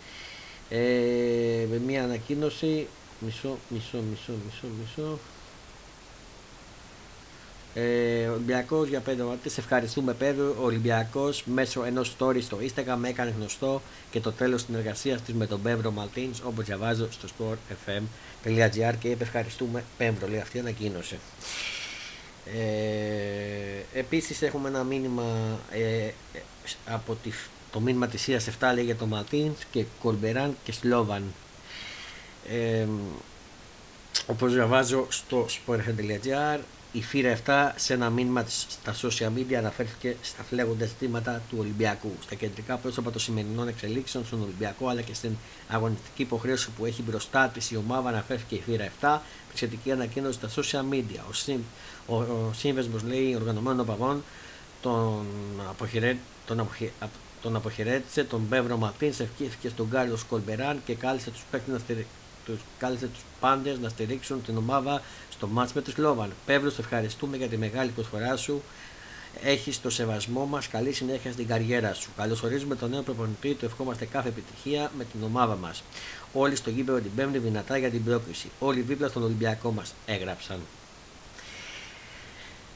Ε, 0.69 1.65
με 1.69 1.77
μια 1.85 2.03
ανακοίνωση, 2.03 2.87
μισό, 3.19 3.57
μισό, 3.69 3.97
μισό, 4.09 4.33
μισό, 4.45 4.67
μισό. 4.79 5.19
Ε, 7.73 8.27
Ολυμπιακός 8.27 8.87
για 8.87 8.99
Πέδρο. 8.99 9.37
Σε 9.45 9.59
ευχαριστούμε, 9.59 10.13
Πέδρο. 10.13 10.55
Ο 10.59 10.63
Ολυμπιακός 10.63 11.43
μέσω 11.45 11.83
ενός 11.83 12.15
story 12.19 12.41
στο 12.41 12.57
Instagram 12.61 13.03
έκανε 13.03 13.33
γνωστό 13.37 13.81
και 14.11 14.19
το 14.19 14.31
τέλος 14.31 14.61
συνεργασίας 14.61 15.21
της 15.21 15.33
με 15.33 15.45
τον 15.47 15.61
Πέδρο 15.61 15.91
Μαρτίνς, 15.91 16.29
όπως 16.43 16.61
διαβάζω 16.61 17.07
στο 17.11 17.27
sportfm.gr 17.37 18.93
και 18.99 19.07
είπε 19.07 19.23
ευχαριστούμε, 19.23 19.83
Πέδρο, 19.97 20.27
λέει 20.27 20.39
αυτή 20.39 20.57
η 20.57 20.59
ανακοίνωση. 20.59 21.19
Ε, 22.55 23.99
επίσης 23.99 24.41
έχουμε 24.41 24.69
ένα 24.69 24.83
μήνυμα 24.83 25.59
ε, 25.71 26.09
από 26.85 27.17
τη, 27.23 27.31
το 27.71 27.79
μήνυμα 27.79 28.07
της 28.07 28.21
ΘΥΡΑΣ 28.21 28.49
7 28.59 28.71
λέει 28.73 28.83
για 28.83 28.95
τον 28.95 29.07
Μαρτίνς 29.07 29.57
και 29.71 29.85
Κορμπεράν 30.01 30.57
και 30.63 30.71
Σλόβαν 30.71 31.23
ε, 32.49 32.87
όπως 34.27 34.53
διαβάζω 34.53 35.07
στο 35.09 35.45
sportfm.gr 35.45 36.59
η 36.91 37.01
ΘΥΡΑ 37.01 37.37
7 37.45 37.71
σε 37.75 37.93
ένα 37.93 38.09
μήνυμα 38.09 38.45
στα 38.47 38.95
social 39.01 39.29
media 39.37 39.53
αναφέρθηκε 39.53 40.15
στα 40.21 40.43
φλέγοντα 40.43 40.85
ζητήματα 40.85 41.41
του 41.49 41.57
Ολυμπιακού, 41.59 42.11
στα 42.23 42.35
κεντρικά 42.35 42.77
πρόσωπα 42.77 43.11
των 43.11 43.21
σημερινών 43.21 43.67
εξελίξεων 43.67 44.25
στον 44.25 44.41
Ολυμπιακό 44.41 44.87
αλλά 44.87 45.01
και 45.01 45.13
στην 45.13 45.31
αγωνιστική 45.67 46.21
υποχρέωση 46.21 46.69
που 46.69 46.85
έχει 46.85 47.01
μπροστά 47.01 47.47
της 47.47 47.71
η 47.71 47.75
ομάδα 47.75 48.09
αναφέρθηκε 48.09 48.55
η 48.55 48.61
ΘΥΡΑ 48.65 48.91
7, 49.01 49.19
σχετική 49.53 49.91
ανακοίνωση 49.91 50.39
στα 50.43 50.49
social 50.61 50.93
media. 50.93 51.19
Ο, 51.29 51.33
συν, 51.33 51.59
ο, 52.07 52.15
ο 52.15 52.51
σύνδεσμος 52.55 52.95
λέει 53.07 53.35
οργανωμένων 53.35 53.79
οπαδών 53.79 54.23
τον, 54.81 55.25
αποχαιρέ, 55.69 56.17
τον, 56.45 56.59
αποχε, 56.59 56.91
τον 57.41 57.55
αποχαιρέτησε, 57.55 58.23
τον 58.23 58.49
Πέδρο 58.49 58.77
Μαρτίνς, 58.77 59.19
ευχήθηκε 59.19 59.69
στον 59.69 59.87
Κάρλος 59.89 60.17
Κορμπεράν 60.29 60.81
και 60.85 60.95
κάλεσε 60.95 61.29
τους 61.29 61.43
παίκτες 61.51 61.73
να 61.73 61.79
στηρίξουν 61.79 62.15
τους, 62.47 62.59
κάλεσε 62.77 63.07
τους 63.07 63.21
πάντες 63.39 63.79
να 63.79 63.89
στηρίξουν 63.89 64.43
την 64.43 64.57
ομάδα 64.57 65.01
στο 65.29 65.47
ματς 65.47 65.73
με 65.73 65.81
τη 65.81 65.97
Σλόβαν. 65.97 66.33
Πέδρο, 66.45 66.69
σε 66.69 66.81
ευχαριστούμε 66.81 67.37
για 67.37 67.47
τη 67.47 67.57
μεγάλη 67.57 67.89
προσφορά 67.89 68.35
σου. 68.35 68.61
Έχεις 69.43 69.81
το 69.81 69.89
σεβασμό 69.89 70.45
μας. 70.45 70.67
Καλή 70.67 70.91
συνέχεια 70.91 71.31
στην 71.31 71.47
καριέρα 71.47 71.93
σου. 71.93 72.09
Καλωσορίζουμε 72.17 72.75
τον 72.75 72.89
νέο 72.89 73.01
προπονητή. 73.01 73.53
Του 73.53 73.65
ευχόμαστε 73.65 74.05
κάθε 74.05 74.29
επιτυχία 74.29 74.91
με 74.97 75.03
την 75.03 75.23
ομάδα 75.23 75.55
μας. 75.55 75.83
Όλοι 76.33 76.55
στο 76.55 76.69
γήπεδο 76.69 76.99
την 76.99 77.11
Πέμπτη 77.15 77.37
δυνατά 77.37 77.77
για 77.77 77.89
την 77.89 78.03
πρόκληση. 78.03 78.49
Όλοι 78.59 78.81
δίπλα 78.81 79.07
στον 79.07 79.23
Ολυμπιακό 79.23 79.71
μας 79.71 79.93
έγραψαν. 80.05 80.59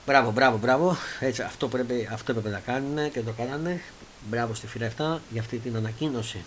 Μπράβο, 0.05 0.31
μπράβο, 0.31 0.57
μπράβο. 0.57 0.97
Έτσι, 1.19 1.41
αυτό, 1.41 1.67
πρέπει, 1.67 2.09
αυτό 2.11 2.31
έπρεπε 2.31 2.49
να 2.49 2.59
κάνουν 2.59 3.11
και 3.11 3.21
το 3.21 3.31
κάνανε. 3.31 3.81
Μπράβο 4.29 4.53
στη 4.53 4.67
φύρα 4.67 4.91
7 4.97 5.17
για 5.29 5.41
αυτή 5.41 5.57
την 5.57 5.75
ανακοίνωση. 5.75 6.43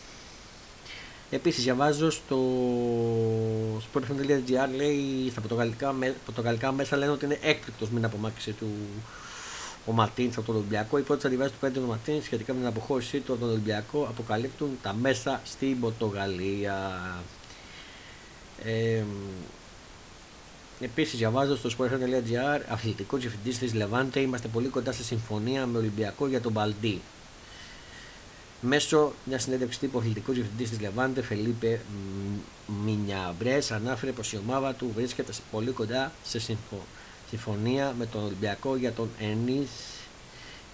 Επίσης, 1.31 1.63
διαβάζω 1.65 2.11
στο 2.11 2.39
sportfm.gr 3.79 4.69
λέει 4.77 5.29
στα 5.31 5.41
πορτογαλικά, 5.41 5.95
πορτογαλικά 6.25 6.73
μέσα 6.73 6.97
λένε 6.97 7.13
ότι 7.13 7.25
είναι 7.25 7.39
έκπληκτος 7.43 7.91
μην 7.91 8.05
απομάκρυση 8.05 8.53
του 8.53 8.69
ο 9.87 9.93
Ματίν 9.93 10.31
από 10.37 10.43
τον 10.43 10.57
Ολυμπιακό. 10.57 10.99
Οι 10.99 11.03
πρώτε 11.03 11.27
αντιβάσει 11.27 11.51
του 11.53 11.59
πέντε 11.61 11.81
του 11.81 11.87
Ματίν 11.87 12.23
σχετικά 12.23 12.53
με 12.53 12.59
την 12.59 12.69
αποχώρησή 12.69 13.21
του 13.21 13.33
από 13.33 13.41
τον 13.41 13.51
Ολυμπιακό 13.51 14.07
αποκαλύπτουν 14.09 14.79
τα 14.83 14.93
μέσα 14.93 15.41
στην 15.45 15.81
Πορτογαλία. 15.81 17.01
Ε, 18.65 19.03
Επίσης, 20.81 21.19
διαβάζω 21.19 21.57
στο 21.57 21.71
sportfm.gr 21.79 22.61
αθλητικός 22.69 23.21
διευθυντής 23.21 23.59
της 23.59 23.75
Λεβάντε. 23.75 24.21
Είμαστε 24.21 24.49
πολύ 24.49 24.69
κοντά 24.69 24.93
στη 24.93 25.03
συμφωνία 25.05 25.67
με 25.67 25.79
Ολυμπιακό 25.79 26.27
για 26.27 26.41
τον 26.41 26.53
Μπαλντί. 26.53 27.01
Μέσω 28.67 29.13
μιας 29.25 29.43
συνέντευξης 29.43 29.81
τύπου, 29.81 29.97
ο 29.97 30.01
αθλητικός 30.01 30.35
διευθυντής 30.35 30.69
της 30.69 30.81
Λεβάντε, 30.81 31.23
Φελίπε 31.23 31.81
Μινιαμπρές, 32.85 33.71
ανάφερε 33.71 34.13
πως 34.13 34.33
η 34.33 34.37
ομάδα 34.37 34.75
του 34.75 34.93
βρίσκεται 34.95 35.33
πολύ 35.51 35.71
κοντά 35.71 36.13
σε 36.25 36.57
συμφωνία 37.29 37.95
με 37.99 38.07
τον 38.07 38.25
Ολυμπιακό 38.25 38.77
για 38.77 38.93
τον 38.93 39.11
Ενής 39.19 39.71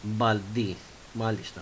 Μπαλντί. 0.03 0.77
Μάλιστα. 1.13 1.61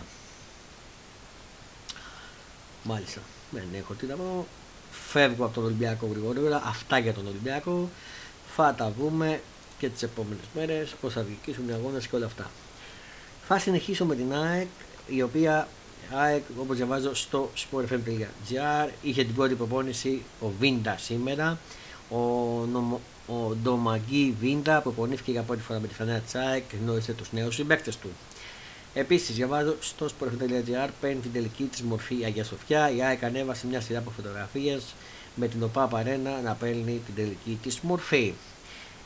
Μάλιστα. 2.83 3.21
Δεν 3.51 3.65
έχω 3.77 3.95
τι 3.95 4.07
να 4.07 4.15
πω. 4.15 4.47
Φεύγω 4.91 5.45
από 5.45 5.55
τον 5.55 5.65
Ολυμπιακό 5.65 6.07
γρηγορότερα. 6.07 6.63
Αυτά 6.65 6.99
για 6.99 7.13
τον 7.13 7.27
Ολυμπιακό. 7.27 7.91
Θα 8.57 8.75
τα 8.75 8.93
βούμε 8.99 9.41
και 9.79 9.89
τις 9.89 10.03
επόμενες 10.03 10.45
μέρες. 10.55 10.95
Πώς 11.01 11.13
θα 11.13 11.23
διοικήσουν 11.23 11.69
οι 11.69 11.73
αγώνες 11.73 12.07
και 12.07 12.17
όλα 12.17 12.27
αυτά. 12.27 12.51
Θα 13.47 13.59
συνεχίσω 13.59 14.05
με 14.05 14.15
την 14.15 14.35
ΑΕΚ 14.35 14.69
η 15.07 15.23
οποία 15.23 15.69
ΑΕΚ, 16.14 16.43
όπως 16.61 16.76
διαβάζω 16.76 17.14
στο 17.14 17.50
sportfm.gr, 17.55 18.88
είχε 19.02 19.25
την 19.25 19.35
πρώτη 19.35 19.55
προπόνηση 19.55 20.23
ο 20.40 20.47
Βίντα 20.61 20.97
σήμερα. 20.99 21.59
Ο, 22.11 22.19
νομο, 22.73 23.00
ο 23.26 23.55
Ντομαγκή 23.62 24.35
Βίντα 24.40 24.81
προπονήθηκε 24.81 25.31
για 25.31 25.43
πρώτη 25.43 25.62
φορά 25.62 25.78
με 25.81 25.87
τη 25.87 25.95
φανέλα 25.95 26.19
της 26.19 26.35
ΑΕΚ 26.35 26.62
και 26.69 26.76
γνώρισε 26.83 27.12
τους 27.12 27.33
νέους 27.33 27.55
συμπαίκτες 27.55 27.97
του. 27.97 28.09
Επίσης, 28.95 29.35
διαβάζω 29.35 29.76
στο 29.81 30.07
sportfm.gr 30.07 30.88
παίρνει 31.00 31.21
την 31.21 31.33
τελική 31.33 31.64
της 31.64 31.83
μορφή 31.83 32.25
Αγία 32.25 32.45
Σοφιά. 32.45 32.90
Η 32.90 33.02
ΑΕΚ 33.02 33.25
ανέβασε 33.25 33.67
μια 33.67 33.81
σειρά 33.81 33.99
από 33.99 34.11
φωτογραφίες 34.11 34.95
με 35.35 35.49
την 35.49 35.62
ΟΠΑ 35.62 35.87
Παρένα 35.87 36.40
να 36.45 36.55
παίρνει 36.55 37.02
την 37.07 37.14
τελική 37.14 37.59
της 37.62 37.81
μορφή. 37.81 38.33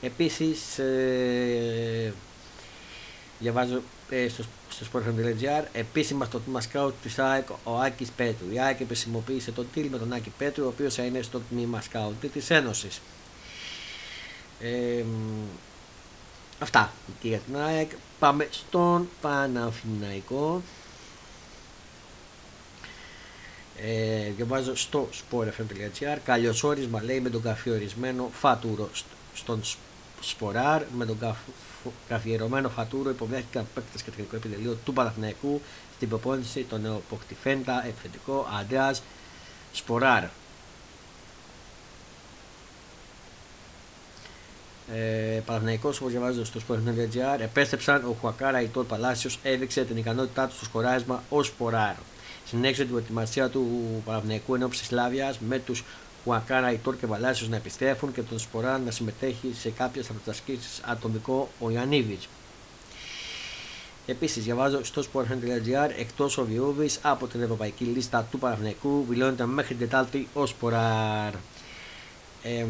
Επίσης, 0.00 0.78
ε, 0.78 2.12
διαβάζω 3.38 3.76
ε, 3.76 3.80
στο, 4.28 4.44
στο 4.70 4.86
sportfm.gr 4.92 5.64
επίσημα 5.72 6.24
στο 6.24 6.38
τμήμα 6.38 6.62
scout 6.72 6.92
της 7.02 7.18
ΑΕΚ 7.18 7.50
ο 7.64 7.78
Άκης 7.78 8.10
Πέτρου. 8.10 8.52
Η 8.52 8.60
ΑΕΚ 8.60 8.80
επισημοποίησε 8.80 9.52
τον 9.52 9.66
τίλ 9.72 9.88
με 9.88 9.98
τον 9.98 10.12
Άκη 10.12 10.32
Πέτρου, 10.38 10.64
ο 10.64 10.68
οποίος 10.68 10.94
θα 10.94 11.02
είναι 11.02 11.22
στο 11.22 11.40
τμήμα 11.50 11.82
scout 11.92 12.28
της 12.32 12.50
Ένωσης. 12.50 13.00
Ε, 14.60 15.04
αυτά 16.58 16.92
και 17.20 17.28
για 17.28 17.38
την 17.38 17.56
ΑΕΚ. 17.56 17.90
Πάμε 18.18 18.48
στον 18.50 19.08
Παναφυναϊκό. 19.20 20.62
Ε, 23.76 24.30
διαβάζω 24.36 24.76
στο 24.76 25.08
sportfm.gr 25.12 26.18
Καλωσόρισμα 26.24 27.02
λέει 27.02 27.20
με 27.20 27.30
τον 27.30 27.42
καθιορισμένο 27.42 28.30
φάτουρο 28.32 28.90
στον 29.34 29.60
Σποράρ 30.20 30.82
με 30.96 31.06
τον 31.06 31.18
καθιερωμένο 32.08 32.68
Φατούρο 32.68 33.10
υποδέχτηκαν 33.10 33.66
παίκτες 33.74 34.02
και 34.02 34.10
τεχνικό 34.10 34.36
επιτελείο 34.36 34.78
του 34.84 34.92
Παναθηναϊκού 34.92 35.60
στην 35.94 36.08
προπόνηση 36.08 36.62
το 36.62 36.78
νέο 36.78 37.02
Ποκτιφέντα, 37.08 37.86
επιθετικό 37.86 38.46
Αντρέα 38.60 38.94
Σποράρ. 39.72 40.24
Ε, 44.94 45.40
Παναθηναϊκός 45.46 46.00
όπως 46.00 46.12
διαβάζω 46.12 46.44
στο 46.44 46.60
Sport.gr 46.68 47.40
επέστρεψαν 47.40 48.04
ο 48.04 48.16
Χουακάρα 48.20 48.60
Ιτόρ 48.60 48.84
Παλάσιος 48.84 49.38
έδειξε 49.42 49.84
την 49.84 49.96
ικανότητά 49.96 50.46
του 50.46 50.54
στο 50.54 50.64
σκοράρισμα 50.64 51.22
ως 51.28 51.46
Σποράρ. 51.46 51.94
Συνέχισε 52.44 52.82
την 52.82 52.90
προετοιμασία 52.90 53.48
του 53.48 54.02
Παναθηναϊκού 54.04 54.54
ενόψη 54.54 54.84
Σλάβιας 54.84 55.38
με 55.38 55.58
τους 55.58 55.84
Χουακάρα, 56.24 56.72
Ιτόρ 56.72 56.96
και 56.96 57.06
Βαλάσιος 57.06 57.48
να 57.48 57.56
επιστρέφουν 57.56 58.12
και 58.12 58.22
τον 58.22 58.38
Σπορά 58.38 58.78
να 58.78 58.90
συμμετέχει 58.90 59.54
σε 59.58 59.70
κάποιες 59.70 60.10
από 60.10 60.18
τις 60.18 60.28
ασκήσεις 60.28 60.80
ατομικό 60.84 61.48
ο 61.60 61.70
Ιαννίδη. 61.70 62.18
Επίσης, 64.06 64.44
διαβάζω 64.44 64.84
στο 64.84 65.02
sport.gr 65.12 65.90
εκτός 65.98 66.38
ο 66.38 66.44
Βιούβη 66.44 66.90
από 67.02 67.26
την 67.26 67.42
ευρωπαϊκή 67.42 67.84
λίστα 67.84 68.26
του 68.30 68.38
Παναθηναϊκού 68.38 69.06
δηλώνεται 69.08 69.46
μέχρι 69.46 69.74
την 69.74 69.88
Τετάρτη 69.88 70.28
ω 70.34 70.46
Σποράρ. 70.46 71.32
Ε, 72.42 72.66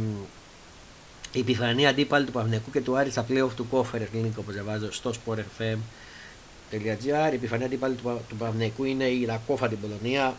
η 1.32 1.40
επιφανή 1.40 1.86
αντίπαλη 1.86 2.24
του 2.24 2.32
Παναθηναϊκού 2.32 2.70
και 2.70 2.80
του 2.80 2.96
Άρης 2.96 3.12
στα 3.12 3.26
playoff 3.28 3.50
του 3.56 3.68
Κόφερ 3.68 4.02
Link 4.02 4.30
όπως 4.36 4.54
διαβάζω 4.54 4.92
στο 4.92 5.10
sportfm.gr. 5.10 7.32
Η 7.32 7.34
επιφανή 7.34 7.64
αντίπαλη 7.64 7.94
του, 7.94 8.20
του 8.28 8.36
Παναθηναϊκού 8.36 8.84
είναι 8.84 9.04
η 9.04 9.24
Ρακόφα 9.24 9.68
την 9.68 9.80
Πολωνία, 9.80 10.34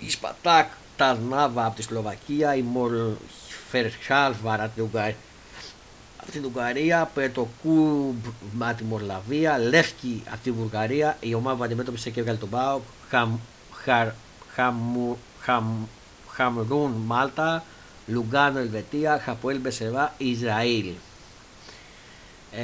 η 0.00 0.10
Σπατάκ 0.10 0.70
Ταρνάβα 1.00 1.66
από 1.66 1.76
τη 1.76 1.82
Σλοβακία, 1.82 2.54
η 2.54 2.62
Μορφερχάλβαρα 2.62 4.64
από 4.64 4.72
την 6.30 6.44
Ουγγαρία, 6.44 7.10
Πετοκούμπ 7.14 8.24
από 8.58 8.76
τη 8.76 8.84
Μορλαβία, 8.84 9.58
Λεύκη 9.58 10.22
από 10.26 10.42
τη 10.42 10.50
Βουλγαρία, 10.50 11.16
η 11.20 11.34
ομάδα 11.34 11.56
που 11.56 11.62
αντιμέτωπισε 11.62 12.10
και 12.10 12.20
έβγαλε 12.20 12.38
τον 12.38 12.48
Πάο, 12.48 12.80
Χαμ, 13.08 13.38
Χαρ, 13.84 14.08
Χαμου, 14.54 15.18
Χαμ, 15.40 15.84
Χαμρούν 16.28 16.92
Μάλτα, 17.06 17.64
Λουγκάνο 18.06 18.58
Ελβετία, 18.58 19.20
Χαποέλ 19.24 19.58
Μπερ 19.58 19.86
Σεβά 19.86 20.14
Ισραήλ. 20.18 20.90
Ε, 22.52 22.62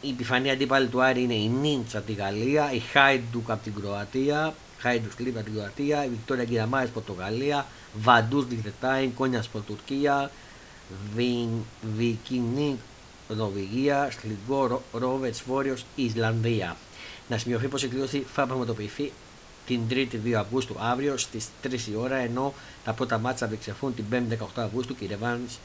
οι 0.00 0.08
πιθανοί 0.08 0.50
αντίπαλοι 0.50 0.86
του 0.86 1.02
Άρη 1.02 1.22
είναι 1.22 1.34
η 1.34 1.48
Νίτσα 1.48 1.98
από 1.98 2.06
τη 2.06 2.12
Γαλλία, 2.12 2.72
η 2.72 2.78
Χάιντουκ 2.78 3.50
από 3.50 3.62
την 3.62 3.74
Κροατία, 3.74 4.54
Χάιντουκ 4.82 5.12
Σπλιτ 5.12 5.36
από 5.36 5.44
την 5.44 5.54
Κροατία, 5.54 6.04
η 6.04 6.08
Βικτόρια 6.08 6.44
Γκιμαράες 6.44 6.86
Πορτογαλία, 6.86 7.66
Βαντούζ 7.94 8.46
Λιχτενστάιν, 8.48 9.14
Κόνιασπορ 9.14 9.46
από 9.46 9.58
Τουρκία, 9.58 10.30
Βίκινγκ 11.96 12.78
Νορβηγία, 13.28 14.10
Σλάιγκο 14.10 14.82
Ρόβερς 14.92 15.42
Βόρειος 15.46 15.84
Ιρλανδία. 15.94 16.76
Να 17.28 17.38
σημειωθεί 17.38 17.68
πως 17.68 17.82
η 17.82 17.88
κλήρωση 17.88 18.26
θα 18.32 18.46
πραγματοποιηθεί 18.46 19.12
την 19.66 19.80
3η 19.90 20.18
2 20.24 20.32
Αυγούστου 20.32 20.76
αύριο 20.78 21.16
στις 21.16 21.46
3 21.62 21.88
η 21.90 21.94
ώρα, 21.96 22.16
ενώ 22.16 22.54
τα 22.84 22.92
πρώτα 22.92 23.18
μάτσα 23.18 23.44
θα 23.44 23.46
διεξαχθούν 23.46 23.94
την 23.94 24.04
5η 24.12 24.36
18 24.38 24.46
Αυγούστου 24.54 24.96
και 24.96 25.04
η 25.04 25.06
Ρεβάνς 25.06 25.58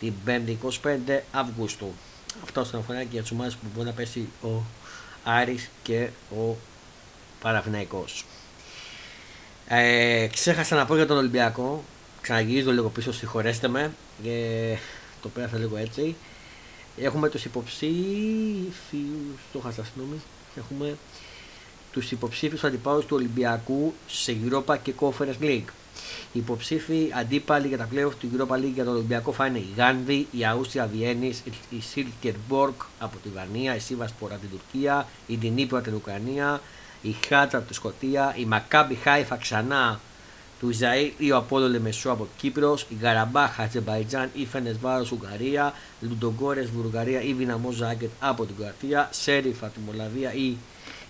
την 0.00 0.12
5η 0.26 0.56
25 0.82 1.20
Αυγούστου. 1.32 1.92
Αυτό 2.42 2.60
όσον 2.60 2.80
αφορά 2.80 3.02
και 3.02 3.08
για 3.10 3.20
τους 3.20 3.30
ομάδες 3.30 3.54
που 3.54 3.66
μπορεί 3.74 3.86
να 3.86 3.92
πέσει 3.92 4.28
ο 4.42 4.48
Άρης 5.24 5.70
και 5.82 6.08
ο 6.36 6.56
Παραθυναϊκός. 7.40 8.24
Ε, 9.68 10.26
ξέχασα 10.32 10.76
να 10.76 10.86
πω 10.86 10.94
για 10.96 11.06
τον 11.06 11.16
Ολυμπιακό. 11.16 11.84
Ξαναγυρίζω 12.20 12.72
λίγο 12.72 12.88
πίσω, 12.88 13.12
συγχωρέστε 13.12 13.68
με. 13.68 13.92
Ε, 14.24 14.76
το 15.22 15.28
πέρασα 15.28 15.58
λίγο 15.58 15.76
έτσι. 15.76 16.16
Έχουμε 16.96 17.28
τους 17.28 17.44
υποψήφιους, 17.44 18.72
το 19.52 19.58
χάσα 19.58 19.84
συγγνώμη, 19.84 20.20
έχουμε 20.56 20.96
τους 21.92 22.10
υποψήφιους 22.10 22.64
αντιπάλους 22.64 23.06
του 23.06 23.16
Ολυμπιακού 23.16 23.94
σε 24.06 24.36
Europa 24.44 24.76
και 24.82 24.92
Conference 25.00 25.42
League. 25.42 25.68
Οι 26.32 26.38
υποψήφοι 26.38 27.10
αντίπαλοι 27.14 27.68
για 27.68 27.78
τα 27.78 27.88
playoff 27.92 28.12
του 28.20 28.30
Europa 28.32 28.54
League 28.54 28.72
για 28.74 28.84
τον 28.84 28.94
Ολυμπιακό 28.94 29.32
θα 29.32 29.46
είναι 29.46 29.58
η 29.58 29.68
Γάνδη, 29.76 30.26
η 30.30 30.44
Αούστρια 30.44 30.86
Βιέννης, 30.86 31.42
η 31.70 31.80
Σίλκερμπορκ 31.80 32.82
από 32.98 33.16
τη 33.22 33.28
Βανία, 33.28 33.76
η 33.76 33.78
Σίβασπορ 33.78 34.32
από 34.32 34.40
την 34.40 34.50
Τουρκία, 34.50 35.08
η 35.26 35.38
Ντινίπρο 35.38 35.76
από 35.78 35.86
την 35.86 35.96
Ουκρανία, 35.96 36.60
η 37.04 37.16
Χάτσα 37.28 37.58
από 37.58 37.68
τη 37.68 37.74
Σκωτία, 37.74 38.34
η 38.38 38.44
Μακάμπι 38.44 38.94
Χάιφα 38.94 39.36
ξανά 39.36 40.00
του 40.60 40.68
Ισραήλ 40.70 41.12
ή 41.18 41.32
ο 41.32 41.36
Απόλο 41.36 41.68
Λεμεσό 41.68 42.10
από 42.10 42.28
Κύπρος, 42.36 42.86
η 42.88 42.96
Γαραμπάχ 43.00 43.60
Αζερβαϊτζάν 43.60 44.30
ή 44.34 44.46
Φενεσβάρος 44.46 45.10
Ουγγαρία, 45.10 45.72
Λουντογκόρες 46.00 46.70
Βουλγαρία 46.70 47.22
ή 47.22 47.34
Βιναμό 47.34 47.70
Ζάγκετ 47.70 48.10
από 48.20 48.44
την 48.44 48.56
Κροατία, 48.56 49.08
Σέριφ 49.12 49.62
από 49.64 49.72
τη 49.72 49.80
Μολαβία 49.80 50.32
ή 50.32 50.56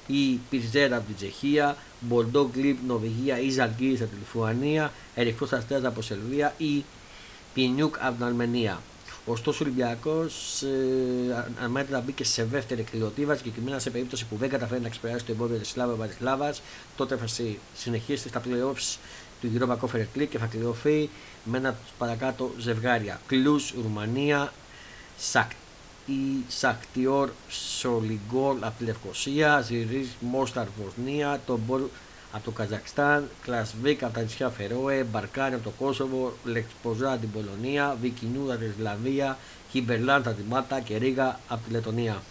η 0.07 0.41
Πιζέρα 0.51 0.97
από 0.97 1.07
την 1.07 1.17
Τσεχία, 1.17 1.77
Μπορντό 2.01 2.51
Γκλιπ 2.53 2.79
Νορβηγία 2.87 3.41
ή 3.41 3.51
Ζαλγκύρης 3.51 4.01
από 4.01 4.11
τη 4.11 4.17
Λιθουανία, 4.17 4.93
Ερυθρός 5.15 5.53
Αστέρας 5.53 5.85
από 5.85 6.03
Σερβία 6.03 6.55
ή 6.57 6.85
Πινιούκ 7.55 7.97
από 8.01 8.15
την 8.15 8.25
Αρμενία. 8.25 8.81
Ωστόσο, 9.27 9.65
ο 9.65 9.67
Ολυμπιακός 9.67 10.63
ε, 10.63 11.47
αναμένεται 11.59 11.93
να 11.93 12.01
μπει 12.01 12.13
και 12.13 12.25
σε 12.25 12.45
δεύτερη 12.45 12.83
κλειοτήβα, 12.83 13.37
συγκεκριμένα 13.37 13.79
σε 13.79 13.91
περίπτωση 13.91 14.25
που 14.25 14.37
δεν 14.37 14.49
καταφέρει 14.49 14.81
να 14.81 14.89
ξεπεράσει 14.89 15.25
το 15.25 15.33
εμπόδιο 15.33 15.59
της 15.59 15.69
Σλάβα 15.69 15.95
Βαρισλάβα, 15.95 16.55
τότε 16.97 17.17
θα 17.17 17.27
συνεχίσει 17.77 18.29
στα 18.29 18.43
playoffs 18.45 18.97
του 19.41 19.51
Europa 19.55 19.77
Conference 19.77 20.19
League 20.19 20.29
και 20.29 20.39
θα 20.39 20.47
κλειωθεί 20.47 21.11
με 21.45 21.59
ένα 21.59 21.77
παρακάτω 21.99 22.53
ζευγάρια. 22.59 23.21
Κλουζ 23.27 23.61
Ρουμανία, 23.83 24.53
Σαχτιόρ 26.49 27.31
Σολιγκόλ 27.49 28.57
από 28.61 28.79
τη 28.79 28.85
Λευκορωσία, 28.85 29.61
Ζρίνσκι 29.61 30.09
Μόσταρ 30.21 30.67
Βοσνία, 30.83 31.41
Τομπόλ 31.47 31.83
από 32.35 32.45
το 32.45 32.51
Καζακστάν, 32.51 33.29
Κλάκσβικ 33.43 34.03
από 34.03 34.15
τα 34.15 34.21
νησιά 34.21 34.49
Φερόε, 34.49 35.05
Μπαλκάνι 35.05 35.55
από 35.55 35.65
το 35.65 35.71
Κόσοβο, 35.79 36.33
Λεχ 36.45 36.72
Πόζναν 36.72 37.13
από 37.13 37.21
την 37.21 37.31
Πολωνία, 37.31 37.97
Βίκινγκουρ 38.01 38.55
από 38.55 38.65
τη 38.65 38.71
Σλαβία, 38.79 39.39
Χιμπέρνιανς 39.71 40.27
από 40.27 40.37
τη 40.37 40.43
Μάλτα 40.49 40.81
και 40.81 40.97
Ρίγα 40.97 41.41
από 41.49 41.61
τη 41.67 41.73
Λετωνία. 41.73 42.23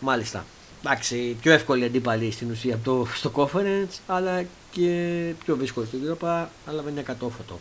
Μάλιστα. 0.00 0.44
Εντάξει, 0.84 1.36
πιο 1.40 1.52
εύκολοι 1.52 1.84
αντίπαλοι 1.84 2.30
στην 2.30 2.50
ουσία 2.50 2.74
από 2.74 2.84
το, 2.84 3.06
στο 3.14 3.32
conference, 3.34 3.98
αλλά 4.06 4.44
και 4.70 5.32
πιο 5.44 5.54
δύσκολη 5.54 5.86
στην 5.86 6.00
Europa, 6.00 6.46
αλλά 6.66 6.82
δεν 6.82 6.92
είναι 6.92 7.02
κατόφωτο. 7.02 7.60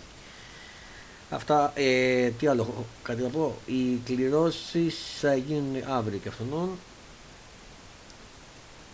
Αυτά, 1.29 1.71
ε, 1.75 2.29
τι 2.29 2.47
άλλο, 2.47 2.85
κάτι 3.03 3.21
να 3.21 3.29
πω. 3.29 3.55
Οι 3.65 3.99
κληρώσεις 4.05 4.95
θα 5.19 5.35
γίνουν 5.35 5.75
αύριο 5.89 6.19
και 6.23 6.27
αυτόν 6.27 6.69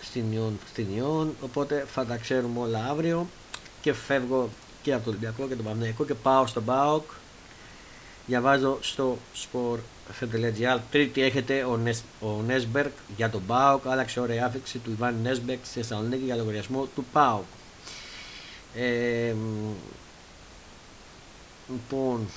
στην 0.10 0.32
Ιόν, 0.32 0.60
στην 0.70 0.88
Ιόν, 0.96 1.36
οπότε 1.42 1.86
θα 1.94 2.06
τα 2.06 2.18
ξέρουμε 2.18 2.60
όλα 2.60 2.86
αύριο. 2.90 3.28
Και 3.82 3.94
φεύγω 3.94 4.50
και 4.82 4.94
από 4.94 5.04
το 5.04 5.10
Ολυμπιακό 5.10 5.48
και 5.48 5.56
τον 5.56 5.66
Παναγιακό 5.66 6.06
και 6.06 6.14
πάω 6.14 6.48
στο 6.48 6.62
ΠΑΟΚ. 6.62 7.04
Διαβάζω 8.26 8.78
στο 8.82 9.18
sport.gr 9.36 10.80
τρίτη 10.92 11.22
έχετε 11.22 11.64
ο, 11.64 11.78
Νεσ, 11.78 12.04
ο 12.20 12.42
Νέσμπερκ 12.48 12.92
για 13.18 13.30
τον 13.30 13.46
ΠΑΟΚ. 13.46 13.88
Άλλαξε 13.88 14.20
ωραία 14.20 14.46
άφηξη 14.46 14.78
του 14.78 14.92
Ιβάν 14.92 15.16
Νέσμπερκ 15.22 15.60
σε 15.66 15.72
Θεσσαλονίκη 15.74 16.24
για 16.24 16.36
λογαριασμό 16.36 16.88
του 16.96 17.06
ΠΑΟΚ. 17.12 17.46
Ε, 18.76 19.34
λοιπόν 21.70 22.28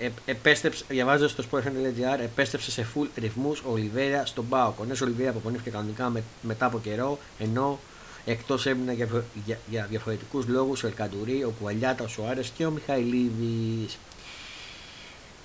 ε, 0.00 0.10
επέστρεψε, 0.24 0.84
διαβάζω 0.88 1.28
στο 1.28 1.44
Sport.gr, 1.50 2.20
επέστρεψε 2.22 2.70
σε 2.70 2.86
full 2.94 3.06
ρυθμούς 3.16 3.60
ο 3.60 3.70
Ολιβέρα 3.72 4.26
στον 4.26 4.48
Πάο. 4.48 4.72
Ο 4.78 4.84
Νέσο 4.84 5.04
Ολιβέρα 5.04 5.30
αποπονήθηκε 5.30 5.70
κανονικά 5.70 6.08
με, 6.08 6.22
μετά 6.42 6.66
από 6.66 6.80
καιρό, 6.80 7.18
ενώ 7.38 7.78
εκτός 8.24 8.66
έμεινε 8.66 8.92
για, 8.92 9.08
για, 9.44 9.58
για 9.70 9.86
διαφορετικούς 9.90 10.46
λόγους 10.46 10.82
ο 10.82 10.86
Ελκαντουρί, 10.86 11.44
ο 11.44 11.54
Κουαλιάτας, 11.60 12.06
ο 12.06 12.08
Σοάρε 12.08 12.42
και 12.56 12.66
ο 12.66 12.70
Μιχαηλίδης. 12.70 13.98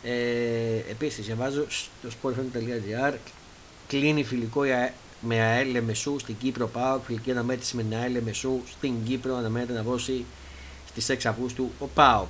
Ε, 0.03 0.11
Επίσης, 0.89 1.25
διαβάζω 1.25 1.65
στο 1.69 2.09
Sport.gr, 2.21 3.13
κλείνει 3.87 4.23
φιλικό 4.23 4.65
με 5.21 5.41
ΑΕΛ 5.41 5.71
Λεμεσού 5.71 6.19
στην 6.19 6.35
Κύπρο 6.37 6.67
Πάο. 6.67 6.99
Φιλική 6.99 7.31
αναμέτρηση 7.31 7.75
με 7.75 7.83
την 7.83 7.95
ΑΕΛ 7.95 8.11
Λεμεσού 8.11 8.61
στην 8.71 8.93
Κύπρο 9.05 9.35
αναμένεται 9.35 9.73
να 9.73 9.81
δώσει 9.81 10.25
στις 10.87 11.09
6 11.09 11.27
Αυγούστου 11.29 11.71
ο 11.79 11.85
Πάο. 11.85 12.25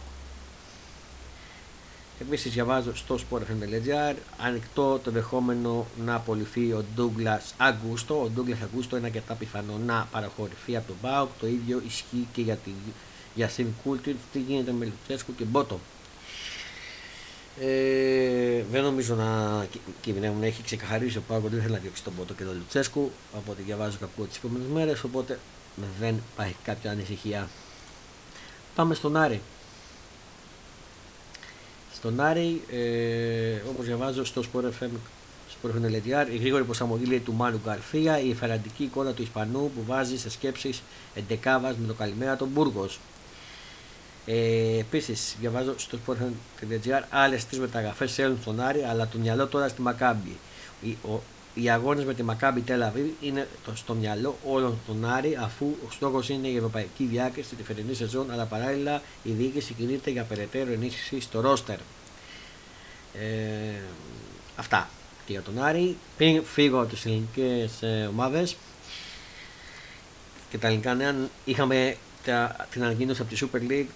Επίσης 2.22 2.54
διαβάζω 2.54 2.96
στο 2.96 3.20
sport.gr 3.30 4.16
ανοιχτό 4.38 5.00
το 5.04 5.12
δεχόμενο 5.12 5.88
να 6.06 6.16
απολυθεί 6.16 6.72
ο 6.72 6.86
Douglas 6.98 7.54
Αγκούστο. 7.58 8.16
Ο 8.16 8.32
Douglas 8.38 8.58
Αγκούστο 8.64 8.98
είναι 8.98 9.06
αρκετά 9.06 9.34
πιθανό 9.34 9.78
να 9.86 10.08
παραχωρηθεί 10.12 10.76
από 10.76 10.88
τον 10.88 10.96
Μπάουκ. 11.02 11.30
Το 11.40 11.48
ίδιο 11.48 11.82
ισχύει 11.88 12.28
και 12.34 12.42
για, 12.42 12.56
τη, 12.56 12.72
για 13.36 13.50
Σιν 13.50 13.68
Κούλτιρ. 13.84 14.16
Τι 14.32 14.40
γίνεται 14.40 14.72
με 14.72 14.86
Λουτσέσκου 14.86 15.36
και 15.36 15.44
Μπότο; 15.44 15.80
Ε, 17.60 18.64
δεν 18.72 18.84
νομίζω 18.84 19.16
να 19.16 19.66
κινδυνεύουν. 20.02 20.44
Έχει 20.44 20.64
ξεκαθαρίσει 20.64 21.18
ο 21.18 21.24
Πάουκ 21.28 21.44
ότι 21.44 21.54
δεν 21.54 21.64
θέλει 21.64 21.74
να 21.74 21.80
διώξει 21.80 22.04
τον 22.04 22.14
Μπότο 22.18 22.34
και 22.34 22.44
τον 22.44 22.54
Λουτσέσκου. 22.54 23.12
Από 23.36 23.52
ό,τι 23.52 23.62
διαβάζω 23.62 23.98
και 23.98 24.22
τις 24.28 24.38
επόμενες 24.38 24.68
μέρες. 24.68 25.04
Οπότε 25.04 25.40
δεν 26.00 26.22
υπάρχει 26.34 26.56
κάποια 26.64 26.92
ανησυχία. 26.92 27.50
Πάμε 28.76 28.94
στον 28.96 29.18
Άρη. 29.18 29.42
Στον 32.00 32.20
Άρη, 32.20 32.62
ε, 32.72 33.70
όπως 33.70 33.86
διαβάζω 33.86 34.26
στο 34.26 34.44
Sport 34.54 34.64
FM, 34.64 34.90
η 36.34 36.38
γρήγορη 36.38 36.64
προσαρμογή 36.64 37.20
του 37.20 37.34
Μάνου 37.34 37.60
Γκαρφία, 37.66 38.20
η 38.20 38.30
εφαραντική 38.30 38.84
εικόνα 38.84 39.12
του 39.12 39.22
Ισπανού 39.22 39.72
που 39.76 39.84
βάζει 39.86 40.18
σε 40.18 40.30
σκέψεις 40.30 40.82
εντεκάβας 41.16 41.76
με 41.76 41.88
το 41.88 41.94
καλημέρα 41.94 42.36
των 42.36 42.48
Μπούργος. 42.48 43.00
Ε, 44.26 44.80
Επίσης, 44.80 45.36
διαβάζω 45.40 45.74
στο 45.78 45.98
sport.gr 46.06 47.02
άλλες 47.10 47.48
τρεις 47.48 47.60
μεταγραφές 47.60 48.20
έλουν 48.20 48.38
στον 48.42 48.60
Άρη, 48.60 48.84
αλλά 48.84 49.08
το 49.08 49.18
μυαλό 49.18 49.48
τώρα 49.48 49.68
στη 49.68 49.82
Μακάμπη. 49.82 50.38
Ο, 50.84 51.20
οι 51.54 51.70
αγώνες 51.70 52.06
με 52.06 52.14
τη 52.14 52.24
Μακάμπη 52.24 52.62
Τελαβή 52.62 53.16
είναι 53.22 53.48
στο 53.74 53.94
μυαλό 53.94 54.38
όλων 54.46 54.78
των 54.88 55.06
Άρη, 55.06 55.38
αφού 55.42 55.66
ο 55.88 55.92
στόχος 55.92 56.30
είναι 56.30 56.48
η 56.48 56.56
ευρωπαϊκή 56.56 57.04
διάκριση 57.04 57.56
τη 57.56 57.64
φετινή 57.64 57.94
σεζόν, 57.94 58.32
αλλά 58.32 58.46
παράλληλα 58.46 59.02
η 59.24 59.32
διοίκηση 59.32 59.74
κινείται 59.74 60.10
για 60.10 60.24
περαιτέρω 60.24 60.72
ενίσχυση 60.72 61.20
στο 61.20 61.42
ρόστερ. 61.42 61.78
Ε, 63.14 63.82
αυτά 64.56 64.90
και 65.26 65.32
για 65.32 65.42
τον 65.42 65.64
Άρη. 65.64 65.98
Πριν 66.18 66.44
φύγω 66.44 66.80
από 66.80 66.90
τις 66.90 67.06
ελληνικές 67.06 67.82
ε, 67.82 68.08
ομάδες 68.12 68.56
και 70.50 70.58
τα 70.58 70.68
ελληνικά 70.68 70.94
νέα, 70.94 71.16
είχαμε 71.46 71.98
τα, 72.26 72.68
την 72.72 72.84
ανακοίνωση 72.84 73.22
από 73.22 73.36
τη 73.36 73.48
Super 73.52 73.72
League 73.72 73.90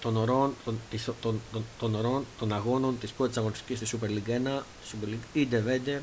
των, 0.00 0.16
ορών, 0.16 0.54
των, 0.64 0.80
των, 1.20 1.40
των, 1.78 1.94
ορών, 1.94 2.24
των 2.38 2.52
αγώνων 2.52 2.98
της 2.98 3.10
πρώτης 3.10 3.36
αγωνιστικής 3.36 3.78
της 3.78 3.94
Super 3.94 4.06
League 4.06 4.30
1, 4.30 4.62
Super 4.90 5.08
League 5.08 5.26
ή 5.32 5.48
Devende, 5.52 6.00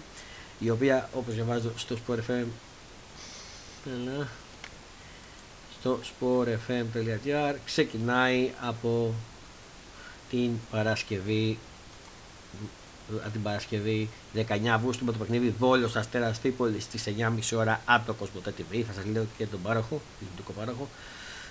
η 0.60 0.70
οποία 0.70 1.10
όπως 1.14 1.34
διαβάζω 1.34 1.72
στο 1.76 1.98
Sport 2.08 2.20
FM 2.30 2.46
στο 5.80 6.00
sportfm.gr 6.04 7.56
ξεκινάει 7.66 8.52
από 8.62 9.14
την 10.30 10.52
Παρασκευή 10.72 11.58
από 13.16 13.30
την 13.32 13.42
Παρασκευή 13.42 14.10
19 14.36 14.68
Αυγούστου 14.68 15.06
με 15.06 15.12
το 15.12 15.18
παιχνίδι 15.18 15.54
Βόλος 15.60 15.96
Αστέρας 15.96 16.42
Τρίπολης 16.42 16.84
στις 16.84 17.04
9.30 17.18 17.58
ώρα 17.58 17.82
από 17.86 18.06
το 18.06 18.14
Κοσμοτέ 18.14 18.54
TV. 18.58 18.84
Θα 18.88 18.94
σας 18.94 19.06
λέω 19.06 19.26
και 19.38 19.46
τον 19.46 19.62
πάροχο, 19.62 20.02
τον 20.46 20.56
πάροχο, 20.56 20.88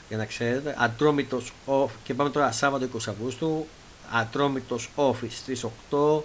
για 0.09 0.17
να 0.17 0.25
ξέρετε. 0.25 0.75
Ατρόμητος 0.79 1.53
off 1.67 1.89
και 2.05 2.15
πάμε 2.15 2.31
τώρα 2.31 2.53
Σάββατο 2.53 2.89
20 2.95 2.99
Αυγούστου. 3.09 3.67
Ατρόμητος 4.11 4.91
Office 4.97 5.31
στις 5.31 5.65
8 5.65 6.23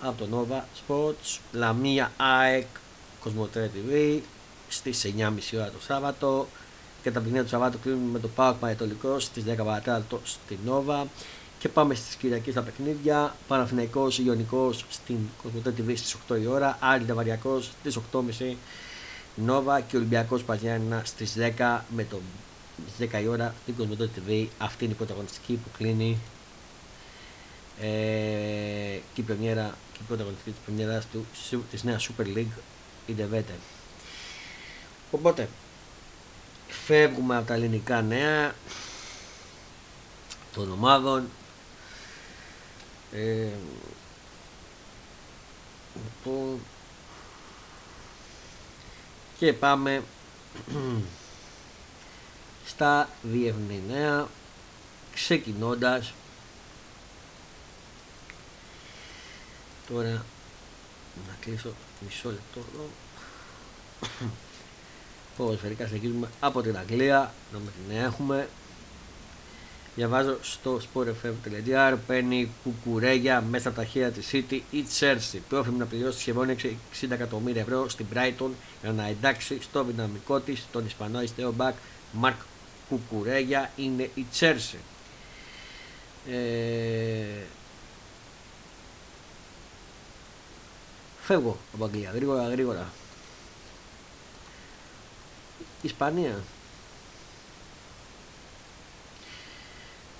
από 0.00 0.24
το 0.24 0.46
Nova 0.50 0.60
Sports. 0.60 1.38
Λαμία 1.52 2.12
ΑΕΚ 2.16 2.66
Κοσμοτέ 3.20 3.70
TV 3.74 4.20
στις 4.68 5.12
9.30 5.18 5.30
ώρα 5.54 5.70
το 5.70 5.80
Σάββατο. 5.80 6.48
Και 7.02 7.10
τα 7.10 7.18
παιχνίδια 7.18 7.42
του 7.42 7.48
Σαββάτου 7.48 7.78
κλείνουν 7.80 8.10
με 8.10 8.18
το 8.18 8.28
Πάοκ 8.28 8.56
Πανετολικό 8.56 9.18
στις 9.18 9.44
10 9.48 9.56
παρατέταρτο 9.56 10.20
στην 10.24 10.58
Νόβα 10.64 11.06
και 11.58 11.68
πάμε 11.68 11.94
στις 11.94 12.14
Κυριακές 12.14 12.52
στα 12.52 12.62
παιχνίδια. 12.62 13.34
Παναθηναϊκός 13.48 14.18
Ιωνικός 14.18 14.84
στην 14.88 15.16
Κοσμοτέ 15.42 15.74
TV 15.78 15.92
στις 15.96 16.16
8 16.28 16.40
η 16.42 16.46
ώρα. 16.46 16.78
Άρη 16.80 17.04
Ταβαριακός 17.04 17.70
στις 17.80 17.98
8.30 18.12 18.54
Νόβα 19.34 19.80
και 19.80 19.96
Ολυμπιακός 19.96 20.42
Παζιάννα 20.42 21.02
στις 21.04 21.36
10 21.58 21.80
με 21.96 22.04
το 22.04 22.20
10 22.98 23.22
η 23.22 23.26
ώρα 23.26 23.54
στην 23.62 23.76
Κοσμοτέ 23.76 24.10
TV 24.16 24.46
αυτή 24.58 24.84
είναι 24.84 24.92
η 24.92 24.96
πρωταγωνιστική 24.96 25.52
που 25.52 25.68
κλείνει 25.78 26.18
ε, 27.80 27.86
και 29.14 29.20
η 29.20 29.22
πρεμιέρα 29.22 29.76
και 29.92 29.98
η 30.02 30.04
πρωταγωνιστική 30.06 30.50
της 30.50 30.60
πρεμιέρας 30.64 31.06
του, 31.06 31.26
της 31.70 31.82
νέας 31.84 32.10
Super 32.10 32.26
League 32.26 32.58
η 33.06 33.12
Ντεβέτε 33.12 33.54
οπότε 35.10 35.48
φεύγουμε 36.68 37.36
από 37.36 37.46
τα 37.46 37.54
ελληνικά 37.54 38.02
νέα 38.02 38.54
των 40.54 40.72
ομάδων. 40.72 41.28
Ε, 43.12 43.48
λοιπόν, 45.94 46.60
και 49.38 49.52
πάμε 49.52 50.02
στα 52.66 53.08
διευνή 53.22 53.82
νέα 53.88 54.28
ξεκινώντας 55.14 56.12
τώρα 59.88 60.24
να 61.28 61.36
κλείσω 61.40 61.72
μισό 62.00 62.28
λεπτό 62.28 62.60
εδώ 62.74 62.88
Ποδοσφαιρικά 65.36 65.86
συνεχίζουμε 65.86 66.28
από 66.40 66.62
την 66.62 66.76
Αγγλία, 66.76 67.34
να 67.52 67.58
με 67.58 67.70
την 67.70 67.96
έχουμε. 67.96 68.48
Διαβάζω 69.96 70.38
στο 70.42 70.80
sportfm.gr 70.80 71.96
παίρνει 72.06 72.50
κουκουρέγια 72.62 73.40
μέσα 73.40 73.68
από 73.68 73.78
τα 73.78 73.84
χέρια 73.84 74.10
της 74.10 74.30
City 74.32 74.60
η 74.70 74.84
Chelsea. 74.98 75.38
Πρόφημη 75.48 75.78
να 75.78 75.86
πληρώσει 75.86 76.18
σχεδόν 76.18 76.56
60 77.00 77.10
εκατομμύρια 77.10 77.60
ευρώ 77.60 77.88
στην 77.88 78.06
Brighton 78.14 78.50
για 78.82 78.92
να 78.92 79.06
εντάξει 79.06 79.58
στο 79.62 79.84
δυναμικό 79.84 80.40
της 80.40 80.66
τον 80.72 80.86
Ισπανό 80.86 81.18
αριστερό 81.18 81.52
μπακ 81.52 81.74
Μαρκ 82.12 82.36
Κουκουρέγια 82.88 83.70
είναι 83.76 84.10
η 84.14 84.26
Chelsea. 84.40 84.78
Ε... 86.30 86.34
Φεύγω 91.24 91.56
από 91.74 91.84
Αγγλία 91.84 92.10
γρήγορα 92.10 92.48
γρήγορα. 92.48 92.92
Ισπανία. 95.82 96.42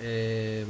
Ε, 0.01 0.65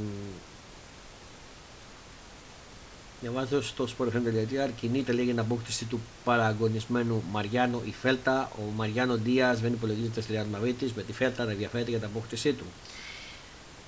διαβάζω 3.21 3.61
στο 3.61 3.87
sportfm.gr 3.97 4.69
κινείται 4.75 5.11
λέγει 5.11 5.29
την 5.29 5.39
απόκτηση 5.39 5.85
του 5.85 5.99
παραγωνισμένου 6.23 7.23
Μαριάνο 7.31 7.81
η 7.85 7.91
Φέλτα. 8.01 8.51
Ο 8.57 8.71
Μαριάνο 8.75 9.17
Ντίας 9.17 9.59
δεν 9.59 9.73
υπολογίζεται 9.73 10.21
στη 10.21 10.33
Real 10.33 10.55
Madrid 10.55 10.91
με 10.95 11.03
τη 11.03 11.13
Φέλτα 11.13 11.45
να 11.45 11.51
ενδιαφέρεται 11.51 11.89
για 11.89 11.99
την 11.99 12.07
απόκτησή 12.07 12.53
του. 12.53 12.65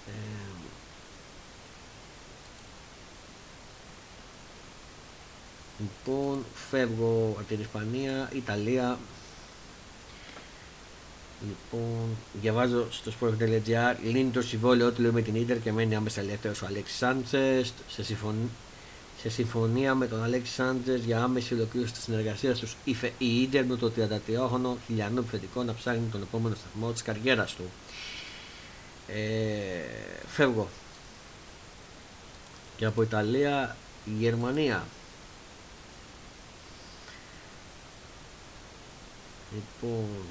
Ε, 0.07 0.37
λοιπόν, 5.79 6.45
φεύγω 6.69 7.35
από 7.37 7.47
την 7.47 7.59
Ισπανία, 7.59 8.29
Ιταλία, 8.33 8.97
Λοιπόν, 11.41 12.17
διαβάζω 12.41 12.91
στο 12.91 13.11
sport.gr 13.19 13.95
λύνει 14.03 14.29
το 14.29 14.41
συμβόλαιο 14.41 14.91
του 14.91 15.13
με 15.13 15.21
την 15.21 15.35
Ίντερ 15.35 15.59
και 15.59 15.71
μένει 15.71 15.95
άμεσα 15.95 16.21
ελεύθερος 16.21 16.61
ο 16.61 16.65
Αλέξης 16.65 16.97
Σάντσες. 16.97 17.73
Σε, 17.87 18.03
συμφων... 18.03 18.35
σε 19.21 19.29
συμφωνία 19.29 19.95
με 19.95 20.07
τον 20.07 20.23
Αλέξη 20.23 20.51
Σάντσες 20.51 21.03
για 21.03 21.23
άμεση 21.23 21.53
ολοκλήρωση 21.53 21.93
της 21.93 22.03
συνεργασίας 22.03 22.59
τους, 22.59 22.75
είπε 22.83 23.11
η 23.17 23.41
Ίντερ 23.41 23.65
με 23.65 23.75
το 23.75 23.91
33χρονο 23.97 24.75
χιλιανό 24.85 25.19
επιθετικό 25.19 25.63
να 25.63 25.73
ψάχνει 25.73 26.07
τον 26.11 26.21
επόμενο 26.21 26.55
σταθμό 26.55 26.91
της 26.91 27.01
καριέρας 27.01 27.55
του. 27.55 27.63
Ε, 29.07 29.17
φεύγω. 30.27 30.67
Και 32.77 32.85
από 32.85 33.01
Ιταλία, 33.01 33.75
η 34.05 34.11
Γερμανία. 34.19 34.85
Λοιπόν, 39.53 40.25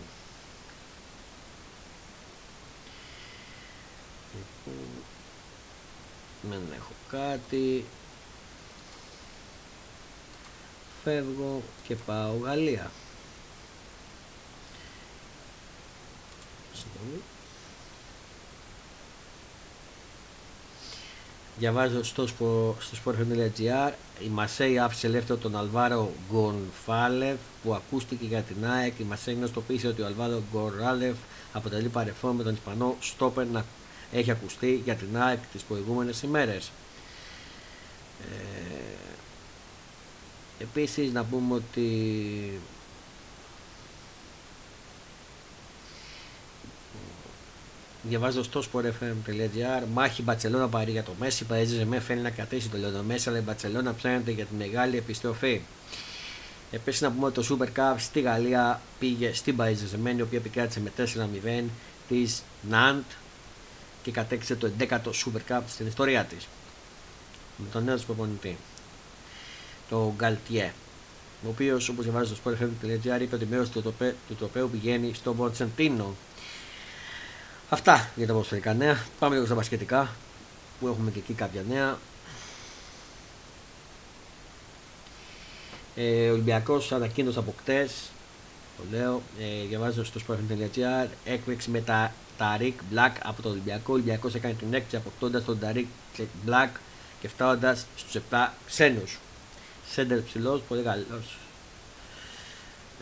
δεν 6.43 6.63
έχω 6.77 6.93
κάτι. 7.09 7.85
Φεύγω 11.03 11.63
και 11.87 11.95
πάω 11.95 12.37
Γαλλία 12.37 12.91
Διαβάζω 21.59 22.05
στο, 22.05 22.27
στο 22.27 22.77
sport.gr 23.05 23.93
η 24.25 24.29
Μασέη 24.29 24.79
άφησε 24.79 25.07
ελεύθερο 25.07 25.39
τον 25.39 25.57
Αλβάρο 25.57 26.13
Γκονφάλεφ 26.31 27.37
που 27.63 27.75
ακούστηκε 27.75 28.25
για 28.25 28.41
την 28.41 28.67
ΑΕΚ. 28.67 28.99
Η 28.99 29.03
Μασέη 29.03 29.35
γνωστοποίησε 29.35 29.87
ότι 29.87 30.03
ο 30.03 30.07
Αλβάρο 30.07 30.43
Γκοράλεφ 30.53 31.17
αποτελεί 31.53 31.89
παρεφό 31.89 32.33
με 32.33 32.43
τον 32.43 32.55
Ισπανό 32.55 32.97
Στόπερ 33.01 33.47
να 33.47 33.65
έχει 34.13 34.31
ακουστεί 34.31 34.81
για 34.85 34.95
την 34.95 35.19
ΑΕΚ 35.19 35.39
τις 35.53 35.63
προηγούμενες 35.63 36.23
ημέρες. 36.23 36.71
Ε, 38.21 38.25
επίσης 40.63 41.13
να 41.13 41.25
πούμε 41.25 41.55
ότι 41.55 41.91
διαβάζω 48.09 48.43
στο 48.43 48.63
sportfm.gr 48.73 49.85
μάχη 49.93 50.23
Μπατσελώνα 50.23 50.69
παρή 50.69 50.91
για 50.91 51.03
το 51.03 51.13
Μέση 51.21 51.45
Παρίζε 51.45 51.85
με 51.85 52.01
φαίνεται 52.01 52.29
να 52.29 52.35
κρατήσει 52.35 52.69
το 52.69 52.79
Λεωδο 52.79 53.03
Μέση 53.03 53.29
αλλά 53.29 53.39
η 53.39 53.41
Μπατσελώνα 53.41 53.95
ψάχνεται 53.95 54.31
για 54.31 54.45
τη 54.45 54.55
μεγάλη 54.55 54.97
επιστροφή 54.97 55.61
Επίσης 56.71 57.01
να 57.01 57.11
πούμε 57.11 57.27
ότι 57.27 57.47
το 57.47 57.57
Super 57.61 57.79
Cup 57.79 57.95
στη 57.99 58.21
Γαλλία 58.21 58.81
πήγε 58.99 59.33
στην 59.33 59.57
Παρίζε 59.57 59.87
η 60.17 60.21
οποία 60.21 60.39
επικράτησε 60.39 60.81
με 60.81 60.93
4-0 61.63 61.65
της 62.09 62.43
Ναντ 62.71 63.03
και 64.03 64.11
κατέκτησε 64.11 64.57
το 64.57 64.71
11ο 64.79 65.11
Super 65.25 65.53
Cup 65.53 65.61
στην 65.69 65.87
ιστορία 65.87 66.25
της 66.25 66.49
με 67.57 67.67
τον 67.73 67.85
νέο 67.85 67.95
της 67.95 68.05
προπονητή 68.05 68.57
το 69.89 70.13
Γκαλτιέ 70.17 70.73
ο 71.45 71.49
οποίος 71.49 71.89
όπως 71.89 72.05
διαβάζει 72.05 72.35
στο 72.35 72.51
sportfm.gr 72.51 73.21
είπε 73.21 73.35
ότι 73.35 73.47
μέρος 73.47 73.69
του, 73.71 73.83
του 74.29 74.35
τροπέου 74.39 74.71
πηγαίνει 74.71 75.15
στο 75.15 75.33
Μοντσεντίνο. 75.33 76.15
Αυτά 77.69 78.11
για 78.17 78.27
τα 78.27 78.33
ποδοσφαιρικά 78.33 78.75
νέα. 78.75 79.05
Πάμε 79.19 79.35
λίγο 79.35 79.47
στα 79.47 79.55
μπασκετικά 79.55 80.11
που 80.81 80.89
έχουμε 80.89 81.11
και 81.11 81.19
εκεί 81.19 81.33
κάποια 81.33 81.63
νέα. 81.69 81.99
Ε, 85.95 86.29
ο 86.29 86.33
Ολυμπιακός 86.33 86.93
ανακοίνωσε 86.93 87.39
από 87.39 87.55
χτες, 87.59 88.11
το 88.77 88.97
λέω, 88.97 89.23
ε, 89.39 89.67
διαβάζω 89.67 90.05
στο 90.05 90.21
sportfm.gr, 90.29 91.09
έκπληξη 91.25 91.71
με 91.71 91.81
τα 91.81 92.13
Ταρίκ 92.39 92.81
Μπλακ 92.91 93.17
από 93.23 93.43
το 93.43 93.49
Ολυμπιακό. 93.49 93.85
Ο 93.87 93.93
Ολυμπιακός 93.93 94.35
έκανε 94.35 94.55
την 94.55 94.75
έκτη 94.75 94.97
αποκτώντας 94.97 95.45
τον 95.45 95.59
Ταρίκ 95.59 95.87
Μπλακ 96.45 96.77
και 97.21 97.29
φτάνοντας 97.29 97.87
στους 97.97 98.15
7 98.31 98.53
ξένους. 98.67 99.19
Σέντερ 99.91 100.21
ψηλός, 100.21 100.61
πολύ 100.69 100.83
καλός. 100.83 101.39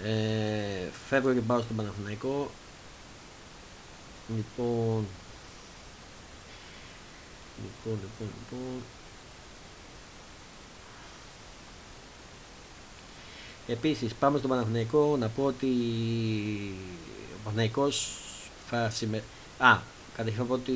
Ε, 0.05 0.89
φεύγω 1.09 1.33
και 1.33 1.41
πάω 1.41 1.61
στον 1.61 1.77
Παναθηναϊκό. 1.77 2.51
Λοιπόν, 4.29 5.07
λοιπόν, 7.63 7.99
λοιπόν, 8.03 8.29
λοιπόν. 8.39 8.83
Επίσης 13.67 14.15
πάμε 14.15 14.39
στον 14.39 14.51
Παναθηναϊκό 14.51 15.17
να 15.17 15.29
πω 15.29 15.45
ότι 15.45 15.67
ο 17.35 17.39
Παναθηναϊκός 17.45 18.19
θα 18.69 18.93
Α, 19.59 19.79
καταρχήν 20.17 20.41
να 20.41 20.47
πω 20.47 20.55
ότι 20.55 20.73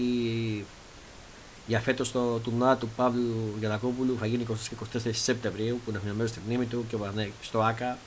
Για 1.67 1.81
φέτος 1.81 2.13
το 2.13 2.39
τουρνουά 2.39 2.77
του 2.77 2.89
Παύλου 2.97 3.55
Γιανακόπουλου 3.59 4.17
θα 4.19 4.27
γίνει 4.27 4.47
24 4.95 5.11
Σεπτεμβρίου 5.13 5.81
που 5.85 5.91
είναι 5.91 5.99
αφιερωμένο 5.99 6.29
στην 6.29 6.43
μνήμη 6.47 6.67
του 6.67 6.85
και 6.89 6.97
στο 7.43 7.63
ΑΚΑ 7.63 7.99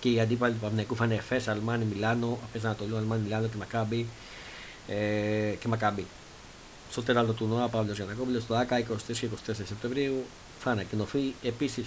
και 0.00 0.08
οι 0.10 0.20
αντίπαλοι 0.20 0.52
του 0.52 0.60
Παναγενικού 0.60 0.96
θα 0.96 1.04
είναι 1.04 1.14
Εφές, 1.14 1.48
Αλμάνι, 1.48 1.84
Μιλάνο, 1.84 2.38
Εφέ 2.46 2.66
Ανατολού, 2.66 2.96
Αλμάνι, 2.96 3.22
Μιλάνο 3.22 3.46
και 3.46 3.56
Μακάμπι. 3.58 4.06
Ε, 4.90 5.54
και 5.60 5.68
Μακάμπι. 5.68 6.06
Στο 6.90 7.02
τεράστιο 7.02 7.34
τουρνουά 7.34 7.68
Παύλος 7.68 7.96
Γιανακόπουλο 7.96 8.40
στο 8.40 8.54
ΑΚΑ 8.54 8.78
23 8.78 8.84
και 9.06 9.26
24 9.26 9.52
Σεπτεμβρίου 9.52 10.24
θα 10.60 10.70
ανακοινωθεί 10.70 11.34
επίσης, 11.42 11.86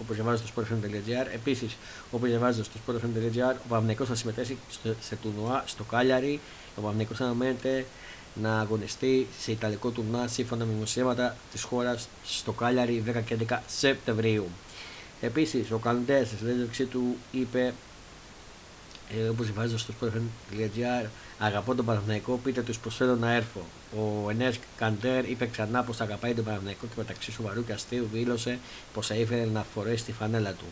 όπως 0.00 0.14
διαβάζετε 0.14 0.48
στο 0.48 0.62
sportfm.gr, 0.62 1.26
επίσης 1.34 1.76
όπως 2.10 2.28
διαβάζετε 2.28 2.64
στο 2.64 2.78
sportfm.gr, 2.86 3.54
ο 3.64 3.68
Παναγενικό 3.68 4.04
θα 4.04 4.14
συμμετέχει 4.14 4.58
σε 5.00 5.16
τουρνουά 5.16 5.62
στο 5.66 5.84
Κάλιαρι. 5.84 6.40
Ο 6.76 6.80
Παναγενικό 6.80 7.24
αναμένεται 7.24 7.86
να 8.34 8.60
αγωνιστεί 8.60 9.26
σε 9.40 9.52
Ιταλικό 9.52 9.90
τουρνά 9.90 10.26
σύμφωνα 10.28 10.64
με 10.64 10.72
δημοσιεύματα 10.72 11.36
της 11.52 11.62
χώρας 11.62 12.08
στο 12.24 12.52
Κάλιαρι 12.52 13.04
10 13.06 13.22
και 13.24 13.36
11 13.48 13.58
Σεπτεμβρίου. 13.66 14.48
Επίσης, 15.20 15.70
ο 15.70 15.78
Καλντέ 15.78 16.24
στη 16.24 16.36
συνέντευξή 16.36 16.84
του 16.84 17.16
είπε, 17.30 17.74
ε, 19.18 19.28
όπως 19.28 19.46
διαβάζω 19.46 19.78
στο 19.78 19.92
sportfm.gr, 20.00 21.06
Αγαπώ 21.38 21.74
τον 21.74 21.84
Παναθηναϊκό, 21.84 22.40
πείτε 22.44 22.62
τους 22.62 22.78
προσφέρω 22.78 23.14
να 23.14 23.32
έρθω. 23.32 23.60
Ο 23.96 24.30
Ενές 24.30 24.58
Καντέρ 24.76 25.28
είπε 25.30 25.46
ξανά 25.46 25.82
πως 25.82 26.00
αγαπάει 26.00 26.34
τον 26.34 26.44
Παναθηναϊκό 26.44 26.86
και 26.86 26.94
μεταξύ 26.96 27.32
σοβαρού 27.32 27.64
και 27.64 27.72
αστείου 27.72 28.08
δήλωσε 28.12 28.58
πως 28.94 29.06
θα 29.06 29.14
ήθελε 29.14 29.44
να 29.44 29.64
φορέσει 29.74 30.04
τη 30.04 30.12
φανέλα 30.12 30.52
του. 30.52 30.64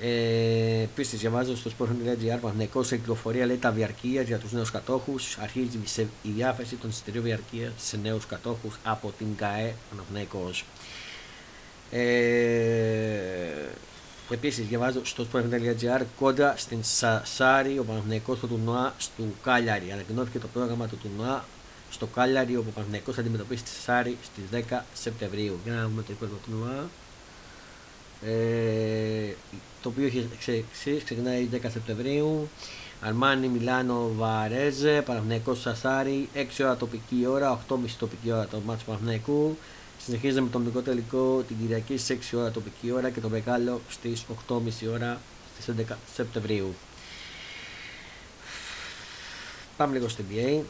Ε, 0.00 0.82
Επίσης, 0.82 1.20
διαβάζω 1.20 1.56
στο 1.56 1.70
sport.gr 1.78 2.38
Παναθυναϊκό 2.40 2.82
σε 2.82 2.96
κυκλοφορία 2.96 3.46
λέει 3.46 3.56
τα 3.56 3.70
διαρκεία 3.70 4.22
για 4.22 4.38
τους 4.38 4.52
νέους 4.52 4.70
κατόχους. 4.70 5.38
Αρχίζει 5.38 5.78
η 6.22 6.28
διάθεση 6.28 6.76
των 6.76 6.90
εισιτηρίων 6.90 7.24
διαρκείας 7.24 7.72
σε 7.76 7.96
νέους 7.96 8.26
κατόχους 8.26 8.78
από 8.84 9.12
την 9.18 9.26
ΚΑΕ 9.36 9.74
Παναθυναϊκό. 9.90 10.50
Ε, 11.90 12.06
Επίσης, 14.30 14.66
διαβάζω 14.66 15.04
στο 15.04 15.26
sport.gr 15.32 16.02
κόντρα 16.18 16.54
στην 16.56 16.78
Σάρι, 17.22 17.78
ο 17.78 17.84
Παναθυναϊκό 17.84 18.34
στο 18.34 18.46
τουρνουά 18.46 18.94
του 19.16 19.34
Κάλιαρη. 19.42 19.92
Ανακοινώθηκε 19.92 20.38
το 20.38 20.46
πρόγραμμα 20.52 20.86
του 20.86 20.96
τουρνουά 20.96 21.44
στο 21.90 22.06
Κάλιαρη, 22.06 22.56
όπου 22.56 22.66
ο 22.68 22.72
Παναθυναϊκό 22.72 23.12
θα 23.12 23.20
αντιμετωπίσει 23.20 23.62
τη 23.62 23.70
Σάρι 23.70 24.16
στις 24.22 24.64
10 24.70 24.82
Σεπτεμβρίου. 24.94 25.58
Για 25.64 25.72
να 25.72 25.82
δούμε 25.82 26.02
το 26.02 26.08
υπόλοιπο 26.10 26.36
τουρνουά. 26.46 26.88
Ε, 28.22 29.34
το 29.82 29.88
οποίο 29.88 30.06
έχει 30.06 30.28
εξή, 30.32 31.02
ξεκινάει 31.04 31.48
10 31.52 31.58
Σεπτεμβρίου. 31.68 32.48
Αρμάνι, 33.00 33.48
Μιλάνο, 33.48 34.10
Βαρέζε, 34.16 35.02
Παναθυναϊκό 35.02 35.54
Σασάρι, 35.54 36.28
6 36.34 36.40
ώρα 36.60 36.76
τοπική 36.76 37.26
ώρα, 37.26 37.60
8.30 37.68 37.76
τοπική 37.98 38.32
ώρα 38.32 38.46
το 38.46 38.60
μάτσο 38.66 38.84
Παναθυναϊκού. 38.86 39.56
Συνεχίζεται 40.06 40.40
με 40.40 40.48
το 40.48 40.58
μικρό 40.58 40.80
τελικό 40.82 41.44
την 41.48 41.56
Κυριακή 41.60 41.96
στις 41.96 42.32
6 42.32 42.38
ώρα 42.38 42.50
τοπική 42.50 42.90
ώρα 42.90 43.10
και 43.10 43.20
το 43.20 43.28
μεγάλο 43.28 43.80
στις 43.88 44.24
8.30 44.48 44.60
ώρα 44.92 45.20
στις 45.60 45.74
11 45.88 45.94
Σεπτεμβρίου. 46.14 46.74
Πάμε 49.76 49.92
λίγο 49.92 50.08
στην 50.08 50.24
NBA. 50.30 50.62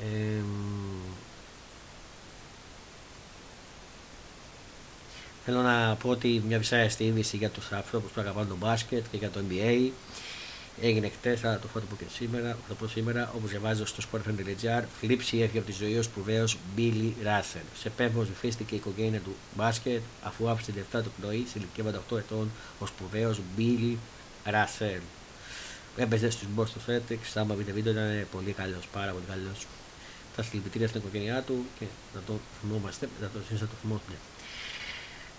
Ε, 0.00 0.42
Θέλω 5.48 5.62
να 5.62 5.96
πω 6.02 6.08
ότι 6.08 6.42
μια 6.48 6.88
στη 6.88 7.04
είδηση 7.04 7.36
για 7.36 7.50
τους 7.50 7.72
ανθρώπους 7.72 8.10
που 8.10 8.20
αγαπάνε 8.20 8.48
το 8.48 8.56
μπάσκετ 8.56 9.04
και 9.10 9.16
για 9.16 9.30
το 9.30 9.40
NBA 9.48 9.90
έγινε 10.80 11.08
χτες, 11.08 11.40
θα 11.40 11.58
το 11.58 11.68
πω 11.72 11.96
και 11.96 12.04
σήμερα, 12.12 12.48
θα 12.48 12.68
το 12.68 12.74
πω 12.74 12.88
σήμερα, 12.88 13.32
όπως 13.36 13.50
διαβάζω 13.50 13.86
στο 13.86 14.02
sportfm.gr, 14.02 14.82
φλήψη 15.00 15.40
έφυγε 15.40 15.58
από 15.58 15.66
τη 15.66 15.72
ζωή 15.72 15.98
ο 15.98 16.02
σπουδαίος 16.02 16.56
Billy 16.76 17.10
Russell. 17.24 17.66
Σε 17.78 17.90
πέμπτο 17.90 18.20
βυθίστηκε 18.20 18.74
η 18.74 18.76
οικογένεια 18.76 19.20
του 19.20 19.34
μπάσκετ, 19.56 20.02
αφού 20.22 20.48
άφησε 20.48 20.72
την 20.72 20.82
7 20.92 21.02
το 21.02 21.10
πρωί, 21.20 21.46
σε 21.52 21.58
ηλικία 21.58 22.00
8 22.10 22.18
ετών, 22.18 22.50
ο 22.78 22.86
σπουδαίος 22.86 23.40
Billy 23.58 23.96
Russell. 24.44 25.00
Έπαιζε 25.96 26.30
στους 26.30 26.48
Boston 26.56 26.90
Celtics, 26.90 27.30
άμα 27.34 27.54
δείτε 27.54 27.72
βίντεο 27.72 27.92
ήταν 27.92 28.26
πολύ 28.32 28.52
καλός, 28.52 28.88
πάρα 28.92 29.12
πολύ 29.12 29.24
καλός. 29.28 29.66
Τα 30.36 30.42
συλληπιτήρια 30.42 30.88
στην 30.88 31.00
οικογένειά 31.00 31.42
του 31.42 31.64
και 31.78 31.84
να 32.14 32.20
το 32.26 32.32
θυμόμαστε, 32.60 33.08
να 33.20 33.28
το, 33.28 33.38
να 33.50 33.58
το 33.58 33.74
θυμόμαστε. 33.80 34.12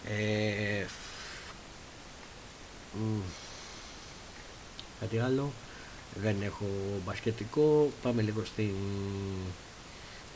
Ε, 0.06 0.86
κάτι 5.00 5.20
άλλο. 5.20 5.52
Δεν 6.22 6.42
έχω 6.42 6.66
μπασκετικό. 7.06 7.92
Πάμε 8.02 8.22
λίγο 8.22 8.46
στη, 8.46 8.74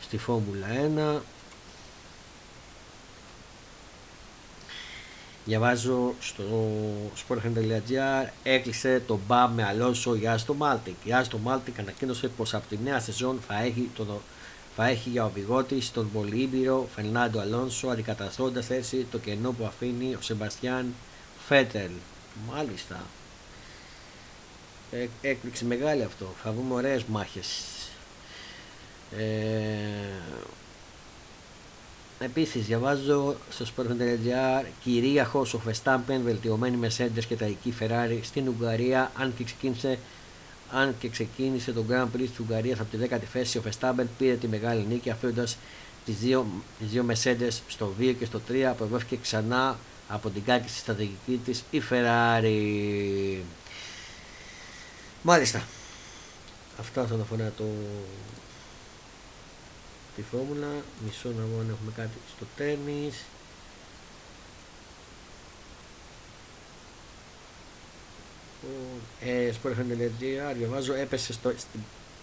στη 0.01 0.17
Φόρμουλα 0.17 0.67
1 1.17 1.21
Διαβάζω 5.45 6.13
στο 6.19 6.43
sport.gr 7.27 8.29
έκλεισε 8.43 9.03
το 9.07 9.19
μπαμ 9.27 9.47
με 9.47 9.63
Αλόνσο 9.63 10.15
για 10.15 10.37
Άστον 10.37 10.53
Μάρτιν. 10.53 10.95
Η 11.03 11.13
Άστον 11.13 11.37
Μάρτιν 11.37 11.79
ανακοίνωσε 11.79 12.27
πως 12.27 12.53
από 12.53 12.67
τη 12.69 12.77
νέα 12.83 12.99
σεζόν 12.99 13.39
θα 13.47 13.61
έχει 13.61 13.89
το, 13.95 14.21
θα 14.75 14.87
έχει 14.87 15.09
για 15.09 15.25
οδηγό 15.25 15.63
τη 15.63 15.89
τον 15.89 16.11
πολύπειρο 16.11 16.87
Φερνάντο 16.95 17.39
Αλόνσο 17.39 17.87
αντικαταστώντας 17.87 18.69
έτσι 18.69 19.07
το 19.11 19.17
κενό 19.17 19.51
που 19.51 19.65
αφήνει 19.65 20.13
ο 20.13 20.21
Σεμπαστιάν 20.21 20.93
Φέτελ. 21.47 21.91
Μάλιστα. 22.51 23.03
Ε, 24.91 25.07
έκπληξη 25.21 25.65
μεγάλη 25.65 26.03
αυτό. 26.03 26.33
Θα 26.43 26.51
βγούμε 26.51 26.73
ωραίες 26.73 27.03
μάχες. 27.03 27.63
Ε, 29.17 29.23
Επίσης 32.23 32.65
διαβάζω 32.65 33.35
στο 33.49 33.65
Sport.gr 33.65 34.65
κυρία 34.83 35.31
ο 35.33 35.45
Φεστάμπεν 35.45 36.21
βελτιωμένη 36.21 36.79
Mercedes 36.83 37.23
και 37.27 37.35
τραγική 37.35 37.73
Ferrari 37.79 38.19
στην 38.21 38.47
Ουγγαρία 38.47 39.11
αν 39.17 39.33
και 39.37 39.43
ξεκίνησε 39.43 39.99
αν 40.71 40.95
και 40.99 41.09
ξεκίνησε 41.09 41.71
το 41.71 41.83
Grand 41.89 42.05
Prix 42.05 42.27
της 42.27 42.39
Ουγγαρίας 42.39 42.79
από 42.79 42.97
τη 42.97 43.07
10η 43.09 43.23
θέση, 43.31 43.57
ο 43.57 43.63
Verstappen 43.69 44.05
πήρε 44.17 44.35
τη 44.35 44.47
μεγάλη 44.47 44.85
νίκη 44.89 45.09
αφήνοντας 45.09 45.57
τις 46.05 46.15
δύο, 46.17 46.45
τις 46.79 46.87
δύο 46.87 47.05
Mercedes 47.09 47.59
στο 47.67 47.93
2 47.99 48.15
και 48.19 48.25
στο 48.25 48.41
3 48.49 48.59
αποβεύτηκε 48.61 49.17
ξανά 49.21 49.77
από 50.07 50.29
την 50.29 50.43
κάκηση 50.43 50.77
στρατηγική 50.77 51.41
της 51.45 51.63
η 51.71 51.81
Ferrari. 51.89 53.41
Μάλιστα. 55.21 55.63
Αυτά 56.79 57.01
όσον 57.01 57.21
αφορά 57.21 57.51
το... 57.57 57.63
τη 60.15 60.21
φόρμουλα. 60.21 60.67
Μισό 61.05 61.29
να 61.29 61.43
δω 61.45 61.59
αν 61.59 61.69
έχουμε 61.69 61.91
κάτι 61.95 62.17
στο 62.35 62.45
τέννις. 62.55 63.15
Ε, 69.19 69.51
Sport.gr 69.51 70.55
διαβάζω 70.57 70.93
έπεσε 70.93 71.33
στο, 71.33 71.53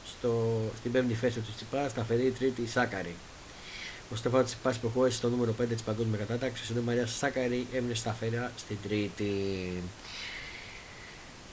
στο, 0.07 0.61
στην 0.79 0.93
πέμπτη 0.93 1.15
θέση 1.15 1.41
του 1.41 1.53
Τσιπά, 1.57 1.89
σταθερή 1.89 2.31
τρίτη 2.31 2.63
η 2.63 2.67
Σάκαρη. 2.67 3.15
Ο 4.13 4.17
Στέφανο 4.17 4.45
Τσιπάς 4.45 4.79
προχώρησε 4.79 5.17
στο 5.17 5.29
νούμερο 5.29 5.55
5 5.63 5.65
της 5.69 5.83
παγκόσμιας 5.83 6.19
κατάταξη, 6.19 6.63
ενώ 6.71 6.81
η 6.81 6.85
Μαρία 6.85 7.07
Σάκαρη 7.07 7.67
έμεινε 7.73 7.95
σταθερά 7.95 8.53
στην 8.57 8.77
τρίτη. 8.83 9.33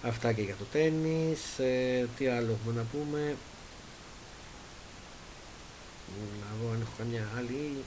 Αυτά 0.04 0.34
και 0.34 0.42
για 0.42 0.56
το 0.56 0.64
τέννη. 0.72 1.38
Ε, 1.58 2.06
τι 2.18 2.28
άλλο 2.28 2.58
έχουμε 2.62 2.74
να 2.76 2.86
πούμε. 2.92 3.36
Να 6.40 6.48
δω 6.62 6.74
αν 6.74 6.82
έχω 6.82 6.92
καμιά 6.98 7.28
άλλη. 7.38 7.84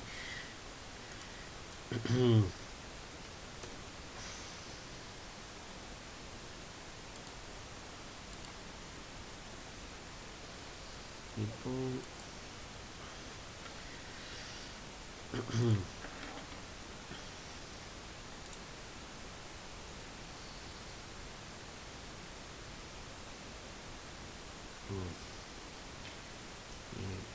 Λοιπόν... 11.68 12.00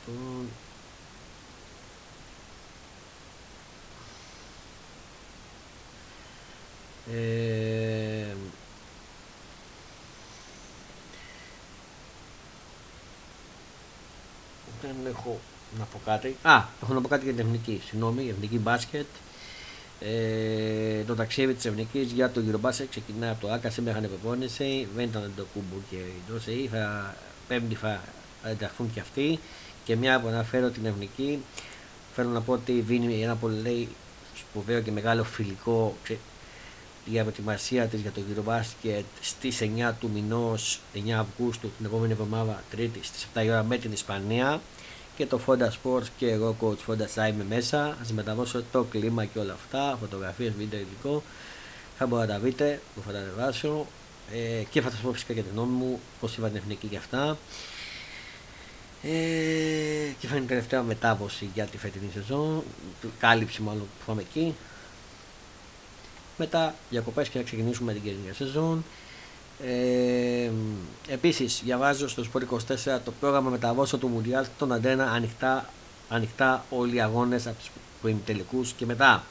Λοιπόν... 0.08 0.50
Ε, 7.12 8.36
δεν 14.82 14.96
έχω 15.18 15.40
να 15.80 15.86
πω 15.86 16.00
κάτι. 16.06 16.36
Α, 16.42 16.64
έχω 16.84 16.94
να 16.94 17.02
πω 17.02 17.08
κάτι 17.08 17.24
για 17.24 17.34
την 17.34 17.46
εθνική. 17.46 17.82
Συγγνώμη, 17.86 18.24
η 18.24 18.30
εθνική 18.30 18.58
μπάσκετ. 18.58 19.06
Ε, 20.00 21.04
το 21.04 21.16
ταξίδι 21.16 21.54
της 21.54 21.66
Εθνικής 21.66 22.12
για 22.12 22.32
το 22.32 22.42
Eurobasket 22.48 22.86
ξεκινάει 22.90 23.30
από 23.30 23.48
το 23.48 23.54
ΑΚΑ. 23.54 23.70
Σήμερα 23.70 23.98
είχαν 23.98 24.10
προπόνηση. 24.10 24.88
Δεν 24.96 25.06
ήταν 25.06 25.32
το 25.36 25.46
κούμπο 25.54 25.76
και 25.90 25.96
η 25.96 26.22
Ντόση. 26.28 26.70
Θα, 26.72 27.16
πέμπτη 27.48 27.76
θα 27.76 28.02
ενταχθούν 28.44 28.94
και 28.94 29.00
αυτοί. 29.00 29.40
Και 29.86 29.96
μια 29.96 30.20
που 30.20 30.28
αναφέρω 30.28 30.70
την 30.70 30.86
Εθνική, 30.86 31.40
θέλω 32.16 32.30
να 32.30 32.42
πω 32.42 32.54
ότι 32.54 32.72
δίνει 32.72 33.22
ένα 33.22 33.36
πολύ 33.36 33.88
σπουδαίο 34.36 34.82
και 34.82 34.92
μεγάλο 34.92 35.24
φιλικό 35.24 35.96
για 37.06 37.22
προετοιμασία 37.22 37.86
της 37.86 38.02
για 38.02 38.12
το 38.12 38.22
Eurobasket 38.22 39.04
στις 39.22 39.60
9 39.62 39.92
του 40.00 40.10
μηνός, 40.14 40.80
9 40.94 41.12
Αυγούστου, 41.12 41.72
την 41.78 41.86
επόμενη 41.86 42.12
εβδομάδα, 42.12 42.64
Τρίτη 42.70 43.00
στις 43.04 43.28
7 43.34 43.44
η 43.44 43.50
ώρα 43.50 43.64
με 43.64 43.78
την 43.78 43.92
Ισπανία 43.92 44.62
και 45.16 45.26
το 45.26 45.40
Fonda 45.48 45.68
Sports 45.68 46.08
και 46.18 46.30
εγώ 46.32 46.56
coach 46.62 46.92
Fonda 46.92 47.06
θα 47.08 47.28
είμαι 47.28 47.46
μέσα. 47.50 47.98
Θα 48.04 48.14
μεταδώσω 48.14 48.64
το 48.72 48.84
κλίμα 48.84 49.26
και 49.26 49.40
όλα 49.40 49.54
αυτά, 49.54 49.98
φωτογραφίες, 50.00 50.54
βίντεο, 50.58 50.80
υλικό. 50.80 51.24
Θα 51.98 52.06
μπορείτε 52.06 52.34
να 52.34 52.40
τα 52.40 52.46
δείτε, 52.46 52.82
που 52.96 53.02
θα 53.06 53.12
τα 53.12 53.18
ανεβάσω 53.18 53.86
ε, 54.32 54.64
και 54.70 54.82
θα 54.82 54.90
σας 54.90 55.00
πω 55.00 55.12
φυσικά 55.12 55.34
για 55.34 55.44
την 55.44 55.52
γνώμη 55.54 55.72
μου, 55.72 56.00
πώς 56.20 56.38
είπα 56.38 56.48
την 56.48 56.58
εθνική 56.58 56.88
και 56.88 56.98
αυτά. 56.98 57.38
Ε, 59.04 59.10
και 60.20 60.28
θα 60.28 60.36
είναι 60.36 60.46
η 60.46 60.48
τελευταία 60.48 60.82
μετάβωση 60.82 61.50
για 61.54 61.66
τη 61.66 61.78
φετινή 61.78 62.10
σεζόν, 62.14 62.64
κάλυψη 63.20 63.62
μάλλον 63.62 63.82
που 63.82 64.06
πάμε 64.06 64.22
εκεί. 64.22 64.56
Μετά 66.38 66.76
διακοπές 66.90 67.30
και 67.30 67.38
να 67.38 67.44
ξεκινήσουμε 67.44 67.94
την 67.94 68.02
καινούργια 68.04 68.34
σεζόν. 68.34 68.86
Ε, 69.66 70.50
Επίσης, 71.08 71.62
διαβάζω 71.64 72.08
στο 72.08 72.24
Sport 72.34 72.42
24 72.42 73.00
το 73.06 73.12
πρόγραμμα 73.20 73.50
μεταβόσεων 73.50 74.02
του 74.02 74.08
Μουντιάλ 74.08 74.46
στον 74.56 74.72
Αντένα 74.72 75.12
ανοιχτά, 75.12 75.70
ανοιχτά 76.10 76.66
όλοι 76.70 76.96
οι 76.96 77.02
αγώνες 77.02 77.48
από 77.48 77.58
τους 77.58 77.70
προημιτελικού 78.02 78.66
και 78.78 78.86
μετά. 78.86 79.24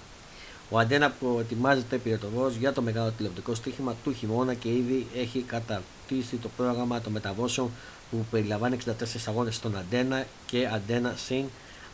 Ο 0.70 0.78
Αντένα 0.78 1.10
προετοιμάζεται 1.10 1.96
πυρετοβό 1.96 2.48
για 2.58 2.72
το 2.72 2.82
μεγάλο 2.82 3.10
τηλεοπτικό 3.10 3.54
στοίχημα 3.54 3.94
του 4.04 4.12
χειμώνα 4.12 4.54
και 4.54 4.68
ήδη 4.68 5.06
έχει 5.16 5.40
καταρτήσει 5.40 6.36
το 6.36 6.48
πρόγραμμα 6.56 7.00
των 7.00 7.12
μεταβόσεων 7.12 7.70
που 8.10 8.26
περιλαμβάνει 8.30 8.78
64 8.86 8.90
αγώνες 9.26 9.54
στον 9.54 9.76
Αντένα 9.76 10.26
και 10.46 10.68
Αντένα 10.72 11.14
συν 11.26 11.44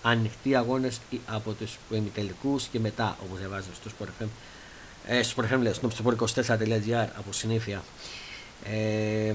ανοιχτοί 0.02 0.54
αγώνες 0.56 1.00
από 1.26 1.52
τους 1.52 1.78
προημιτελικού 1.88 2.60
και 2.72 2.78
μετά, 2.78 3.16
όπως 3.24 3.38
διαβάζω 3.38 3.68
στο 3.74 3.90
Sport 3.98 4.22
FM. 4.22 4.26
Ε, 5.06 5.22
στο 5.22 5.42
Sport 5.42 5.54
FM, 5.54 5.60
λέω, 5.60 5.74
στο 5.74 5.88
sport24.gr 6.04 7.06
από 7.18 7.32
συνήθεια. 7.32 7.82
Ε, 8.64 9.34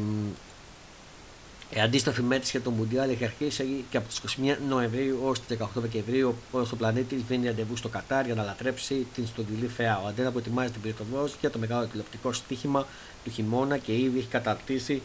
ε, 1.75 1.81
αντίστοιχη 1.81 2.21
μέτρηση 2.21 2.51
για 2.51 2.61
το 2.61 2.71
Μουντιάλ 2.71 3.09
έχει 3.09 3.23
αρχίσει 3.23 3.85
και 3.89 3.97
από 3.97 4.07
τις 4.07 4.21
21 4.37 4.57
Νοεμβρίου 4.67 5.19
ως 5.23 5.39
τις 5.39 5.57
18 5.57 5.65
Δεκεμβρίου 5.75 6.35
όλο 6.51 6.67
ο 6.73 6.75
πλανήτη 6.75 7.15
δίνει 7.15 7.45
ραντεβού 7.45 7.75
στο 7.75 7.89
Κατάρ 7.89 8.25
για 8.25 8.35
να 8.35 8.43
λατρέψει 8.43 9.07
την 9.15 9.27
στοντιλή 9.27 9.67
φαιά. 9.67 10.01
Ο 10.03 10.07
Αντένα 10.07 10.31
που 10.31 10.37
ετοιμάζει 10.37 10.71
την 10.71 10.81
πυρητοβό 10.81 11.29
για 11.39 11.49
το 11.49 11.59
μεγάλο 11.59 11.85
τηλεοπτικό 11.85 12.33
στοίχημα 12.33 12.87
του 13.23 13.31
χειμώνα 13.31 13.77
και 13.77 13.97
ήδη 13.97 14.17
έχει 14.17 14.27
καταρτήσει 14.27 15.01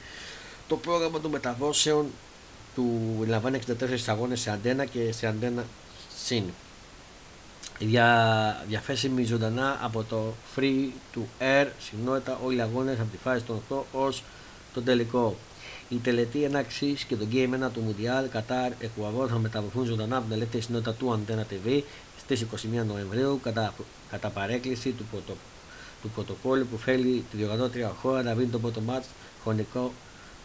το 0.69 0.77
πρόγραμμα 0.77 1.21
των 1.21 1.31
μεταδόσεων 1.31 2.07
του 2.75 3.01
λαμβάνει 3.27 3.59
64 3.67 3.73
αγώνες 4.07 4.41
σε 4.41 4.51
Αντένα 4.51 4.85
και 4.85 5.13
σε 5.13 5.27
Αντένα 5.27 5.65
Συν. 6.25 6.45
Δια, 7.79 8.65
διαθέσιμη 8.69 9.25
ζωντανά 9.25 9.79
από 9.83 10.05
το 10.05 10.35
free 10.57 10.89
to 11.15 11.21
air 11.41 11.67
συχνότητα 11.79 12.39
όλοι 12.45 12.57
οι 12.57 12.61
αγώνες 12.61 13.01
από 13.01 13.11
τη 13.11 13.17
φάση 13.17 13.45
των 13.45 13.61
8 13.69 13.77
ως 13.93 14.23
τον 14.75 14.85
τελικό. 14.85 15.37
Η 15.89 15.97
τελετή 15.97 16.45
έναξη 16.45 16.97
και 17.09 17.17
το 17.17 17.27
Game 17.33 17.67
1 17.67 17.71
του 17.73 17.83
Mundial 17.89 18.37
Qatar 18.37 18.71
Ecuador 18.71 19.29
θα 19.29 19.39
μεταδοθούν 19.39 19.85
ζωντανά 19.85 20.17
από 20.17 20.25
την 20.27 20.35
ελεύθερη 20.35 20.63
συχνότητα 20.63 20.93
του 20.93 21.19
Antenna 21.19 21.53
TV 21.53 21.83
στις 22.19 22.47
21 22.55 22.85
Νοεμβρίου 22.87 23.41
κατά, 23.43 23.75
κατά 24.11 24.29
παρέκκληση 24.29 24.91
του, 24.91 25.05
πρωτο, 25.11 25.37
του 26.03 26.11
πρωτοκόλλου 26.11 26.67
που 26.67 26.79
θέλει 26.79 27.25
τη 27.31 27.37
διοργανώτρια 27.37 27.89
χώρα 27.89 28.23
να 28.23 28.35
βρει 28.35 28.47
το 28.47 28.59
πρώτο 28.59 28.81
μάτς 28.81 29.07
χρονικό 29.43 29.93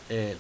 ε, 0.07 0.35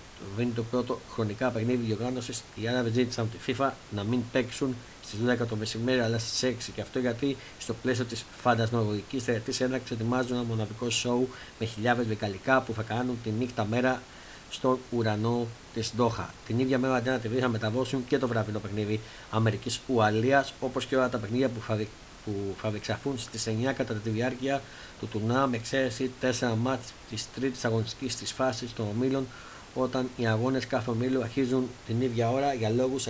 το 0.55 0.63
πρώτο 0.63 0.99
χρονικά 1.13 1.49
παιχνίδι 1.49 1.85
διοργάνωσης. 1.85 2.43
Οι 2.55 2.67
Άραβε 2.67 2.89
ζήτησαν 2.89 3.25
από 3.25 3.37
τη 3.37 3.53
FIFA 3.57 3.69
να 3.91 4.03
μην 4.03 4.21
παίξουν 4.31 4.75
στις 5.05 5.19
10 5.43 5.47
το 5.49 5.55
μεσημέρι 5.55 5.99
αλλά 5.99 6.17
στις 6.17 6.55
6 6.69 6.71
και 6.75 6.81
αυτό 6.81 6.99
γιατί 6.99 7.37
στο 7.59 7.73
πλαίσιο 7.73 8.05
της 8.05 8.25
φαντασμαγωγική 8.41 9.21
τελετή 9.21 9.63
έναρξη 9.63 9.93
ετοιμάζουν 9.93 10.35
ένα 10.35 10.43
μοναδικό 10.43 10.89
σοου 10.89 11.29
με 11.59 11.65
χιλιάδες 11.65 12.05
βεκαλικά 12.07 12.61
που 12.61 12.73
θα 12.73 12.81
κάνουν 12.81 13.17
τη 13.23 13.29
νύχτα 13.29 13.65
μέρα 13.65 14.01
στον 14.49 14.79
ουρανό 14.91 15.47
της 15.73 15.93
Ντόχα. 15.95 16.33
Την 16.47 16.59
ίδια 16.59 16.79
μέρα 16.79 16.95
Αντένα 16.95 17.21
TV 17.23 17.39
θα 17.39 17.47
μεταδώσουν 17.47 18.05
και 18.07 18.17
το 18.17 18.27
βραδινό 18.27 18.59
παιχνίδι 18.59 18.99
Αμερικής 19.29 19.79
Ουαλίας 19.87 20.53
όπως 20.59 20.85
και 20.85 20.95
όλα 20.95 21.09
τα 21.09 21.17
παιχνίδια 21.17 21.49
που 21.49 21.61
θα, 21.61 21.79
που 22.25 22.55
θα 22.61 22.69
διεξαχθούν 22.69 23.19
στις 23.19 23.47
9 23.47 23.73
κατά 23.75 23.93
τη 23.93 24.09
διάρκεια 24.09 24.61
του 24.99 25.07
τουρνά 25.07 25.47
με 25.47 25.55
εξαίρεση 25.55 26.11
4 26.21 26.53
μάτς 26.61 26.93
της 27.09 27.27
τρίτης 27.35 27.65
αγωνιστικής 27.65 28.15
της 28.15 28.31
φάσης 28.31 28.73
των 28.73 28.87
ομίλων 28.95 29.27
όταν 29.73 30.09
οι 30.17 30.27
αγώνες 30.27 30.67
κάθε 30.67 30.89
ομίλου 30.89 31.21
αρχίζουν 31.21 31.69
την 31.87 32.01
ίδια 32.01 32.29
ώρα 32.29 32.53
για 32.53 32.69
λόγους 32.69 33.07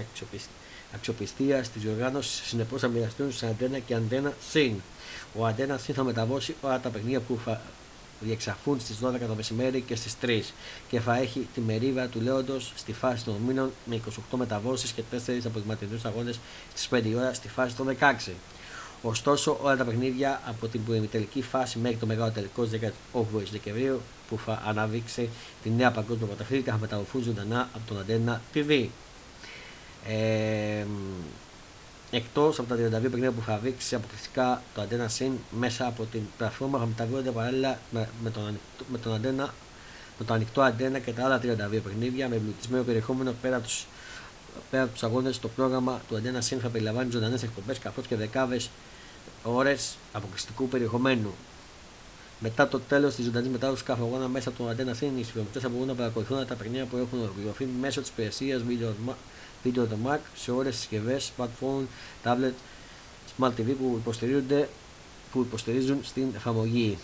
αξιοπιστία 0.95 1.61
τη 1.61 1.79
διοργάνωση. 1.79 2.43
Συνεπώς 2.45 2.81
θα 2.81 2.87
μοιραστούν 2.87 3.33
σε 3.33 3.47
αντένα 3.47 3.79
και 3.79 3.93
αντένα 3.93 4.33
συν. 4.49 4.73
Ο 5.37 5.45
αντένα 5.45 5.77
συν 5.77 5.93
θα 5.93 6.03
μεταβώσει 6.03 6.55
όλα 6.61 6.79
τα 6.79 6.89
παιχνίδια 6.89 7.19
που 7.19 7.39
θα 7.45 7.61
διεξαχθούν 8.19 8.79
στις 8.79 8.99
12 9.03 9.19
το 9.27 9.33
μεσημέρι 9.35 9.81
και 9.81 9.95
στις 9.95 10.15
3 10.21 10.41
και 10.89 10.99
θα 10.99 11.17
έχει 11.17 11.47
τη 11.53 11.61
μερίδα 11.61 12.07
του 12.07 12.21
Λέοντος 12.21 12.73
στη 12.75 12.93
φάση 12.93 13.23
των 13.23 13.35
ομίλων 13.35 13.71
με 13.85 13.99
28 14.31 14.37
μεταβόσεις 14.37 14.91
και 14.91 15.03
4 15.11 15.17
απογευματινούς 15.45 16.05
αγώνες 16.05 16.39
στις 16.73 16.89
5 16.91 17.13
ώρα 17.15 17.33
στη 17.33 17.47
φάση 17.47 17.75
των 17.75 17.87
16. 18.27 18.31
Ωστόσο, 19.05 19.57
όλα 19.61 19.77
τα 19.77 19.83
παιχνίδια 19.83 20.41
από 20.45 20.67
την 20.67 20.83
προημιτελική 20.83 21.41
φάση 21.41 21.79
μέχρι 21.79 21.97
το 21.97 22.05
μεγάλο 22.05 22.31
τελικό 22.31 22.67
18 23.13 23.21
Δεκεμβρίου 23.51 24.01
που 24.29 24.39
θα 24.45 24.61
αναδείξει 24.65 25.29
τη 25.63 25.69
νέα 25.69 25.91
παγκόσμια 25.91 26.25
πρωταθλήτρια 26.25 26.73
θα 26.73 26.79
μεταδοθούν 26.79 27.23
ζωντανά 27.23 27.69
από 27.73 27.87
τον 27.87 27.99
Αντένα 27.99 28.41
TV. 28.53 28.87
Ε, 30.07 30.85
Εκτός 32.15 32.59
από 32.59 32.69
τα 32.69 32.75
32 32.75 33.01
παιχνίδια 33.01 33.31
που 33.31 33.41
θα 33.41 33.57
δείξει 33.57 33.95
αποκλειστικά 33.95 34.61
το 34.75 34.81
Αντένα 34.81 35.07
Συν 35.07 35.31
μέσα 35.51 35.87
από 35.87 36.03
την 36.03 36.21
πλατφόρμα 36.37 36.79
θα 36.79 36.85
μεταδίδονται 36.85 37.31
παράλληλα 37.31 37.79
με, 37.91 38.09
με, 38.23 38.29
τον, 38.29 38.59
με, 38.91 38.97
τον 38.97 39.13
αντένα, 39.13 39.53
με 40.19 40.25
το 40.25 40.33
ανοιχτό 40.33 40.61
αντένα 40.61 40.99
και 40.99 41.11
τα 41.11 41.25
άλλα 41.25 41.39
32 41.43 41.79
παιχνίδια 41.83 42.27
με 42.27 42.35
εμπλουτισμένο 42.35 42.83
περιεχόμενο 42.83 43.33
πέρα 43.41 43.55
από 43.55 43.65
τους, 43.65 43.85
πέρα 44.71 44.83
από 44.83 44.91
τους 44.91 45.03
αγώνες 45.03 45.39
το 45.39 45.47
πρόγραμμα 45.47 46.01
του 46.07 46.15
Αντένα 46.15 46.41
Συν 46.41 46.59
θα 46.59 46.69
περιλαμβάνει 46.69 47.11
ζωντανές 47.11 47.43
εκπομπές 47.43 47.79
καθώς 47.79 48.07
και 48.07 48.15
δεκάδες 48.15 48.69
ώρες 49.43 49.97
αποκλειστικού 50.11 50.67
περιεχομένου. 50.67 51.33
Μετά 52.39 52.67
το 52.67 52.79
τέλος 52.79 53.15
της 53.15 53.25
ζωντανής 53.25 53.49
μετάδοσης 53.49 53.83
κάθε 53.83 54.01
αγώνα 54.01 54.27
μέσα 54.27 54.49
από 54.49 54.57
τον 54.57 54.69
Αντένα 54.69 54.93
Συν, 54.93 55.17
οι 55.17 55.23
συμμετοχέ 55.23 55.59
θα 55.59 55.69
μπορούν 55.69 55.87
να 55.87 55.93
παρακολουθούν 55.93 56.47
τα 56.47 56.55
παιχνίδια 56.55 56.85
που 56.85 56.97
έχουν 56.97 57.19
ολοκληρωθεί 57.21 57.67
μέσω 57.79 58.01
της 58.01 58.09
υπηρεσίας 58.09 58.61
Video 58.67 59.13
the 59.65 60.09
Mac 60.09 60.19
σε 60.35 60.51
όλες 60.51 60.71
τις 60.71 60.79
συσκευές, 60.79 61.31
smartphone, 61.37 61.83
tablet, 62.23 62.53
smart 63.37 63.51
TV 63.51 63.75
που 63.79 63.95
υποστηρίζονται 63.99 64.69
που 65.31 65.41
υποστηρίζουν 65.41 65.99
στην 66.03 66.27
εφαρμογή. 66.35 66.97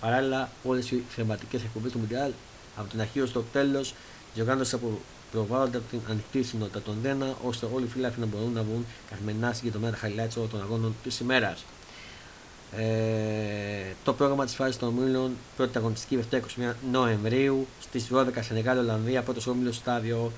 Παράλληλα, 0.00 0.50
όλες 0.64 0.90
οι 0.90 1.04
θεματικές 1.08 1.62
εκπομπές 1.62 1.92
του 1.92 2.00
Mundial 2.00 2.30
από 2.76 2.88
την 2.88 3.00
αρχή 3.00 3.20
ως 3.20 3.32
το 3.32 3.44
τέλος 3.52 3.94
διοργάνωση 4.34 4.74
από 4.74 4.98
προβάλλονται 5.32 5.76
από 5.76 5.86
την 5.90 6.00
ανοιχτή 6.10 6.42
συνότητα 6.42 6.82
των 6.82 6.96
ΔΕΝΑ, 7.02 7.36
ώστε 7.44 7.68
όλοι 7.72 7.84
οι 7.84 7.88
φίλοι 7.88 8.12
να 8.16 8.26
μπορούν 8.26 8.52
να 8.52 8.62
βγουν 8.62 8.86
καθημερινά 9.10 9.52
συγκεκριμένα 9.52 9.96
highlights 10.02 10.36
όλων 10.36 10.50
των 10.50 10.60
αγώνων 10.62 10.94
της 11.02 11.20
ημέρας. 11.20 11.64
Ε, 12.76 13.94
το 14.04 14.12
πρόγραμμα 14.12 14.44
της 14.44 14.54
φάσης 14.54 14.76
των 14.76 14.88
ομίλων, 14.88 15.36
πρώτη 15.56 15.78
αγωνιστική 15.78 16.16
Δευτέρα 16.16 16.44
21 16.56 16.74
Νοεμβρίου 16.90 17.66
στις 17.80 18.08
12 18.12 18.24
Σενεγάλη 18.40 18.78
Ολλανδία, 18.78 19.22
πρώτος 19.22 19.46
όμιλος 19.46 19.76
στάδιο 19.76 20.32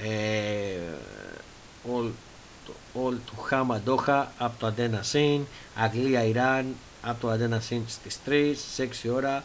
ε, 0.00 0.76
all, 1.92 2.10
all 2.94 3.14
του 3.26 3.40
Χάμα 3.42 3.80
Ντόχα 3.84 4.32
από 4.38 4.58
το 4.58 4.66
Αντένα 4.66 5.02
Συν, 5.02 5.46
Αγγλία 5.76 6.24
Ιράν 6.24 6.74
από 7.02 7.20
το 7.20 7.28
Αντένα 7.28 7.60
Συν 7.60 7.82
στις 7.88 8.18
3, 8.26 8.52
στις 8.56 9.04
6 9.04 9.10
ώρα, 9.14 9.44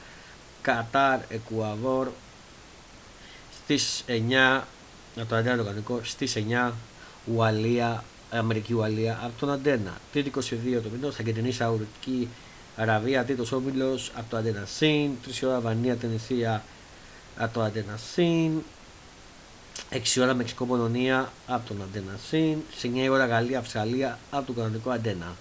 Κατάρ 0.61 1.19
Εκουαβόρ 1.29 2.07
στις 3.63 4.03
9 4.07 4.61
από 5.17 5.29
το 5.29 5.35
Αντένα 5.35 5.55
Λογανικό 5.55 5.99
στις 6.03 6.35
9 6.49 6.71
Ουαλία, 7.35 8.03
Αμερική 8.31 8.73
Ουαλία 8.73 9.19
από 9.23 9.39
τον 9.39 9.51
Αντένα. 9.51 9.97
Τρίτη 10.11 10.31
22 10.35 10.81
το 10.83 10.89
μήνο 10.93 11.11
θα 11.11 11.23
κεντρινή 11.23 11.51
Σαουρική 11.51 12.27
Αραβία, 12.75 13.25
τρίτος 13.25 13.51
όμιλος 13.51 14.11
από 14.15 14.29
το 14.29 14.37
Αντένα 14.37 14.65
Συν, 14.65 15.11
3 15.41 15.47
ώρα 15.47 15.59
Βανία 15.59 15.95
Τενησία 15.95 16.63
από 17.37 17.53
το 17.53 17.61
Αντένα 17.61 17.99
Συν, 18.13 18.51
6 19.91 20.21
ώρα 20.21 20.33
Μεξικό 20.33 20.65
Πολωνία 20.65 21.31
από 21.47 21.67
τον 21.67 21.81
Αντένα 21.81 22.19
Συν, 22.27 22.57
σε 22.75 22.91
9 22.95 23.07
ώρα 23.11 23.25
Γαλλία 23.25 23.59
Αυστραλία 23.59 24.19
από 24.31 24.45
τον 24.45 24.55
κανονικό 24.55 24.89
Αντένα. 24.89 25.35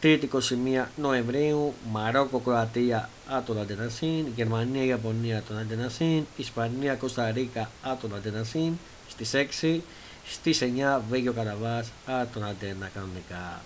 Τρίτη 0.00 0.28
21 0.32 0.84
Νοεμβρίου, 0.96 1.74
Μαρόκο 1.90 2.38
Κροατία 2.38 3.08
από 3.28 3.46
τον 3.46 3.60
Αντένα 3.60 3.88
Συν, 3.88 4.26
Γερμανία 4.36 4.84
Ιαπωνία 4.84 5.38
από 5.38 5.48
τον 5.48 5.58
Αντένα 5.58 5.88
Συν, 5.88 6.26
Ισπανία 6.36 6.94
Κώστα 6.94 7.30
Ρίκα 7.30 7.70
από 7.82 8.00
τον 8.00 8.16
Αντένα 8.16 8.44
Συν, 8.44 8.72
στις 9.08 9.34
6 9.34 9.80
στις 10.26 10.62
9 10.62 11.00
Βέγιο 11.10 11.32
Καραβάς 11.32 11.88
από 12.06 12.34
τον 12.34 12.44
Αντένα 12.44 12.90
κανονικά. 12.94 13.60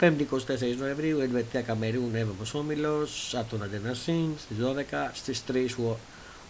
5η 0.00 0.26
24 0.26 0.76
Νοεμβρίου, 0.78 1.20
Ελβετία 1.20 1.62
Καμερούν, 1.62 2.14
Εύβομος 2.14 2.54
Όμιλος, 2.54 3.34
από 3.38 3.50
τον 3.50 3.62
Αντενασίν, 3.62 4.28
στις 4.38 4.56
12, 4.56 5.10
στις 5.14 5.42
3 5.44 5.98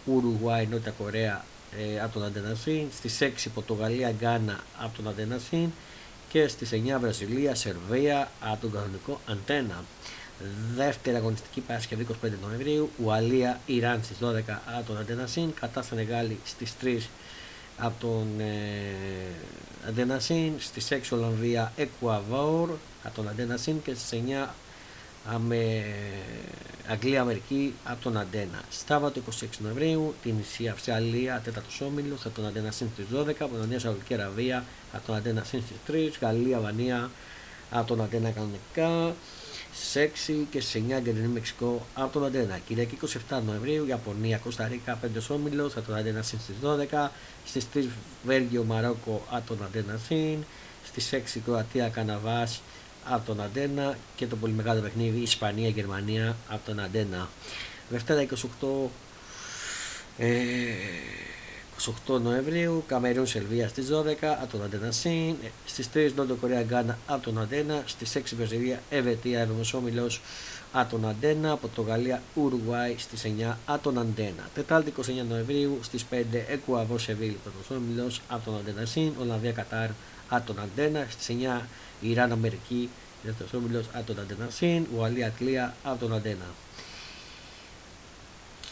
Ουρουγουάη, 0.04 0.66
Νότια 0.66 0.92
Κορέα, 0.98 1.44
ε, 1.78 2.00
από 2.00 2.12
τον 2.12 2.24
Αντενασίν, 2.24 2.86
στις 2.96 3.18
6 3.20 3.50
Πορτογαλία, 3.54 4.10
Γκάνα, 4.10 4.60
από 4.78 4.96
τον 4.96 5.08
Αντενασίν 5.08 5.70
και 6.28 6.48
στις 6.48 6.70
9 6.72 6.98
Βραζιλία, 7.00 7.54
Σερβία, 7.54 8.30
από 8.40 8.60
τον 8.60 8.72
κανονικό 8.72 9.20
Αντένα. 9.26 9.84
Δεύτερη 10.74 11.16
αγωνιστική 11.16 11.60
Παρασκευή 11.60 12.06
25 12.24 12.28
Νοεμβρίου, 12.42 12.90
Ουαλία, 13.04 13.60
Ιράν 13.66 14.00
στις 14.04 14.16
12 14.20 14.60
από 14.78 14.86
τον 14.86 14.98
Αντενασίν, 14.98 15.54
κατά 15.60 15.82
Σενεγάλη 15.82 16.38
στις 16.44 16.72
3 16.82 16.98
από 17.76 17.94
τον 18.00 18.40
ε, 18.40 19.88
Αντενασίν, 19.88 20.52
στις 20.58 20.88
6 20.90 20.98
Ολλανδία, 21.10 21.72
Εκουαβόρ 21.76 22.70
από 23.04 23.14
τον 23.14 23.28
Αντένασιν 23.28 23.82
και 23.82 23.94
στις 23.94 24.20
9 24.44 24.48
με 25.38 25.84
Αγγλία 26.88 27.20
Αμερική 27.20 27.74
από 27.84 28.02
τον 28.02 28.16
Αντένα. 28.18 28.62
Στάβατο 28.70 29.20
26 29.40 29.44
Νοεμβρίου, 29.58 30.14
την 30.22 30.34
Ισία 30.40 30.72
Αυστραλία, 30.72 31.40
τέταρτος 31.44 31.80
όμιλος 31.80 32.26
από 32.26 32.34
τον 32.34 32.46
Αντένα 32.46 32.70
Συν 32.70 32.88
στι 32.92 33.06
12, 33.14 33.34
από 33.38 33.56
τον 33.56 33.68
Νέα 33.68 33.78
Σαουδική 33.78 34.14
Αραβία 34.14 34.64
από 34.92 35.06
τον 35.06 35.14
Αντένα 35.14 35.44
Συν 35.44 35.62
στι 35.62 35.74
3, 35.92 36.18
Γαλλία, 36.20 36.60
Βανία 36.60 37.10
από 37.70 37.86
τον 37.86 38.02
Αντένα 38.02 38.30
κανονικά, 38.30 39.14
στις 39.72 39.96
6 39.96 40.46
και 40.50 40.60
στις 40.60 40.82
9 40.88 40.92
Αργεντινή 40.92 41.26
Μεξικό 41.26 41.86
από 41.94 42.12
τον 42.12 42.24
Αντένα. 42.24 42.58
Κυριακή 42.58 42.98
27 43.28 43.40
Νοεμβρίου, 43.46 43.86
Ιαπωνία, 43.86 44.38
Κωνσταντίνα, 44.38 44.98
5 45.02 45.30
όμιλος 45.30 45.76
από 45.76 45.86
τον 45.86 45.96
Αντένα 45.96 46.22
Συν 46.22 46.38
στι 46.38 46.52
12, 46.62 47.10
στις 47.44 47.66
3 47.74 47.88
Βέλγιο, 48.24 48.64
Μαρόκο 48.64 49.22
από 49.30 49.54
τον 49.54 49.64
Αντένα 49.64 50.00
Συν, 50.06 50.44
στις 50.86 51.12
6 51.12 51.40
Κροατία, 51.40 51.88
Καναβάς 51.88 52.60
από 53.04 53.26
τον 53.26 53.42
Αντένα 53.42 53.96
και 54.16 54.26
το 54.26 54.36
πολύ 54.36 54.52
μεγάλο 54.52 54.80
παιχνίδι 54.80 55.20
Ισπανία-Γερμανία 55.20 56.36
από 56.48 56.60
τον 56.66 56.80
Αντένα. 56.80 57.28
Δευτέρα 57.88 58.26
28 58.60 58.88
ε, 60.18 60.28
28 62.06 62.20
Νοεμβρίου, 62.20 62.84
Καμερούν 62.86 63.26
Σελβία 63.26 63.68
στις 63.68 63.88
12 63.92 64.14
από 64.20 64.46
τον 64.50 64.62
Αντένα 64.62 64.90
Συν, 64.90 65.36
στις 65.64 65.88
3 65.94 66.10
Νότιο 66.16 66.34
Κορέα 66.34 66.62
Γκάνα 66.62 66.98
από 67.06 67.22
τον 67.22 67.40
Αντένα, 67.40 67.82
στις 67.86 68.16
6 68.16 68.20
Βραζιλία 68.36 68.82
Εβετία 68.90 69.40
Ευρωμοσόμιλος 69.40 70.20
από 70.72 70.90
τον 70.90 71.08
Αντένα, 71.08 71.56
Πορτογαλία 71.56 72.22
Ουρουάη 72.34 72.94
στις 72.98 73.24
9 73.24 73.56
από 73.66 73.82
τον 73.82 73.98
Αντένα. 73.98 74.48
Τετάρτη 74.54 74.92
29 75.00 75.02
Νοεμβρίου 75.28 75.78
στις 75.82 76.04
5 76.10 76.44
Εκουαβό 76.48 76.98
Σεβίλ 76.98 77.34
Ευρωμοσόμιλος 77.46 78.20
από 78.28 78.44
τον 78.44 78.58
Αντένα 78.58 78.86
Συν, 78.86 79.12
Ολλανδία 79.20 79.52
Κατάρ 79.52 79.88
από 80.36 80.46
τον 80.46 80.62
Αντένα, 80.62 81.06
στις 81.10 81.28
9 81.28 81.60
Ιράν 82.00 82.32
Αμερική, 82.32 82.90
δεύτερο 83.22 83.48
όμιλος 83.54 83.86
από 83.92 84.06
τον 84.06 84.20
Αντένα 84.20 84.50
Συν, 84.50 84.86
Ουαλία 84.96 85.26
Αγγλία 85.26 85.74
από 85.82 85.98
τον 85.98 86.14
Αντένα. 86.14 86.44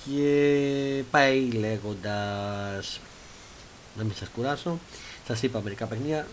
Και 0.05 1.03
πάει 1.11 1.51
λέγοντας. 1.51 3.01
Να 3.97 4.05
μην 4.05 4.15
σας 4.15 4.29
κουράσω, 4.29 4.79
σας 5.27 5.43
είπα 5.43 5.61
μερικά 5.61 5.87
παιχνίδια. 5.87 6.27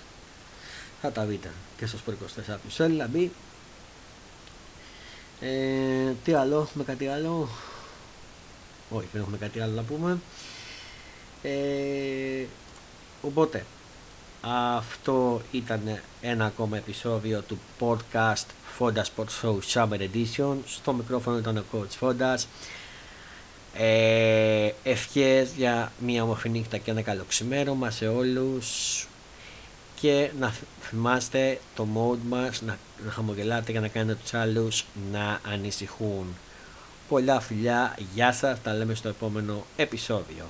Θα 1.02 1.12
τα 1.12 1.26
βρείτε 1.26 1.52
και 1.78 1.86
στο 1.86 1.98
Σπορ 1.98 2.14
24 2.14 2.60
τους 2.64 2.74
Σέλ, 2.74 3.04
μπει. 3.10 3.32
Ε, 5.42 6.12
τι 6.24 6.34
άλλο, 6.34 6.62
έχουμε 6.62 6.84
κάτι 6.84 7.08
άλλο; 7.08 7.50
Όχι, 8.90 9.08
δεν 9.12 9.22
έχουμε 9.22 9.38
κάτι 9.38 9.60
άλλο 9.60 9.74
να 9.74 9.84
πούμε. 9.84 10.20
Ε, 11.42 12.46
οπότε, 13.22 13.66
αυτό 14.50 15.42
ήταν 15.52 16.00
ένα 16.22 16.46
ακόμα 16.46 16.78
επεισόδιο 16.78 17.42
του 17.42 17.60
podcast 17.80 18.46
Fonda 18.80 19.02
Sports 19.02 19.42
Show 19.42 19.58
Summer 19.74 20.00
Edition. 20.00 20.56
Στο 20.66 20.94
μικρόφωνο 20.94 21.38
ήταν 21.38 21.58
ο 21.58 21.64
Coach 21.72 22.08
Fonda. 22.08 22.36
Ε, 23.74 24.70
ευχές 24.84 25.50
για 25.58 25.92
μια 26.00 26.24
όμορφη 26.24 26.50
νύχτα 26.50 26.78
και 26.78 26.92
ένα 26.92 27.02
καλό 27.02 27.24
ξημέρωμα 27.28 27.90
σε 27.90 28.08
όλους 28.08 29.08
και 30.00 30.32
να 30.40 30.54
θυμάστε 30.82 31.60
το 31.76 31.88
mode 31.96 32.28
μας 32.28 32.62
να, 32.62 32.78
να 33.06 33.12
χαμογελάτε 33.12 33.72
και 33.72 33.80
να 33.80 33.88
κάνετε 33.88 34.20
τους 34.22 34.34
άλλους 34.34 34.86
να 35.12 35.40
ανησυχούν. 35.52 36.26
Πολλά 37.08 37.40
φιλιά, 37.40 37.98
γεια 38.14 38.32
σας, 38.32 38.62
τα 38.62 38.74
λέμε 38.74 38.94
στο 38.94 39.10
επόμενο 39.10 39.66
επεισόδιο. 39.76 40.46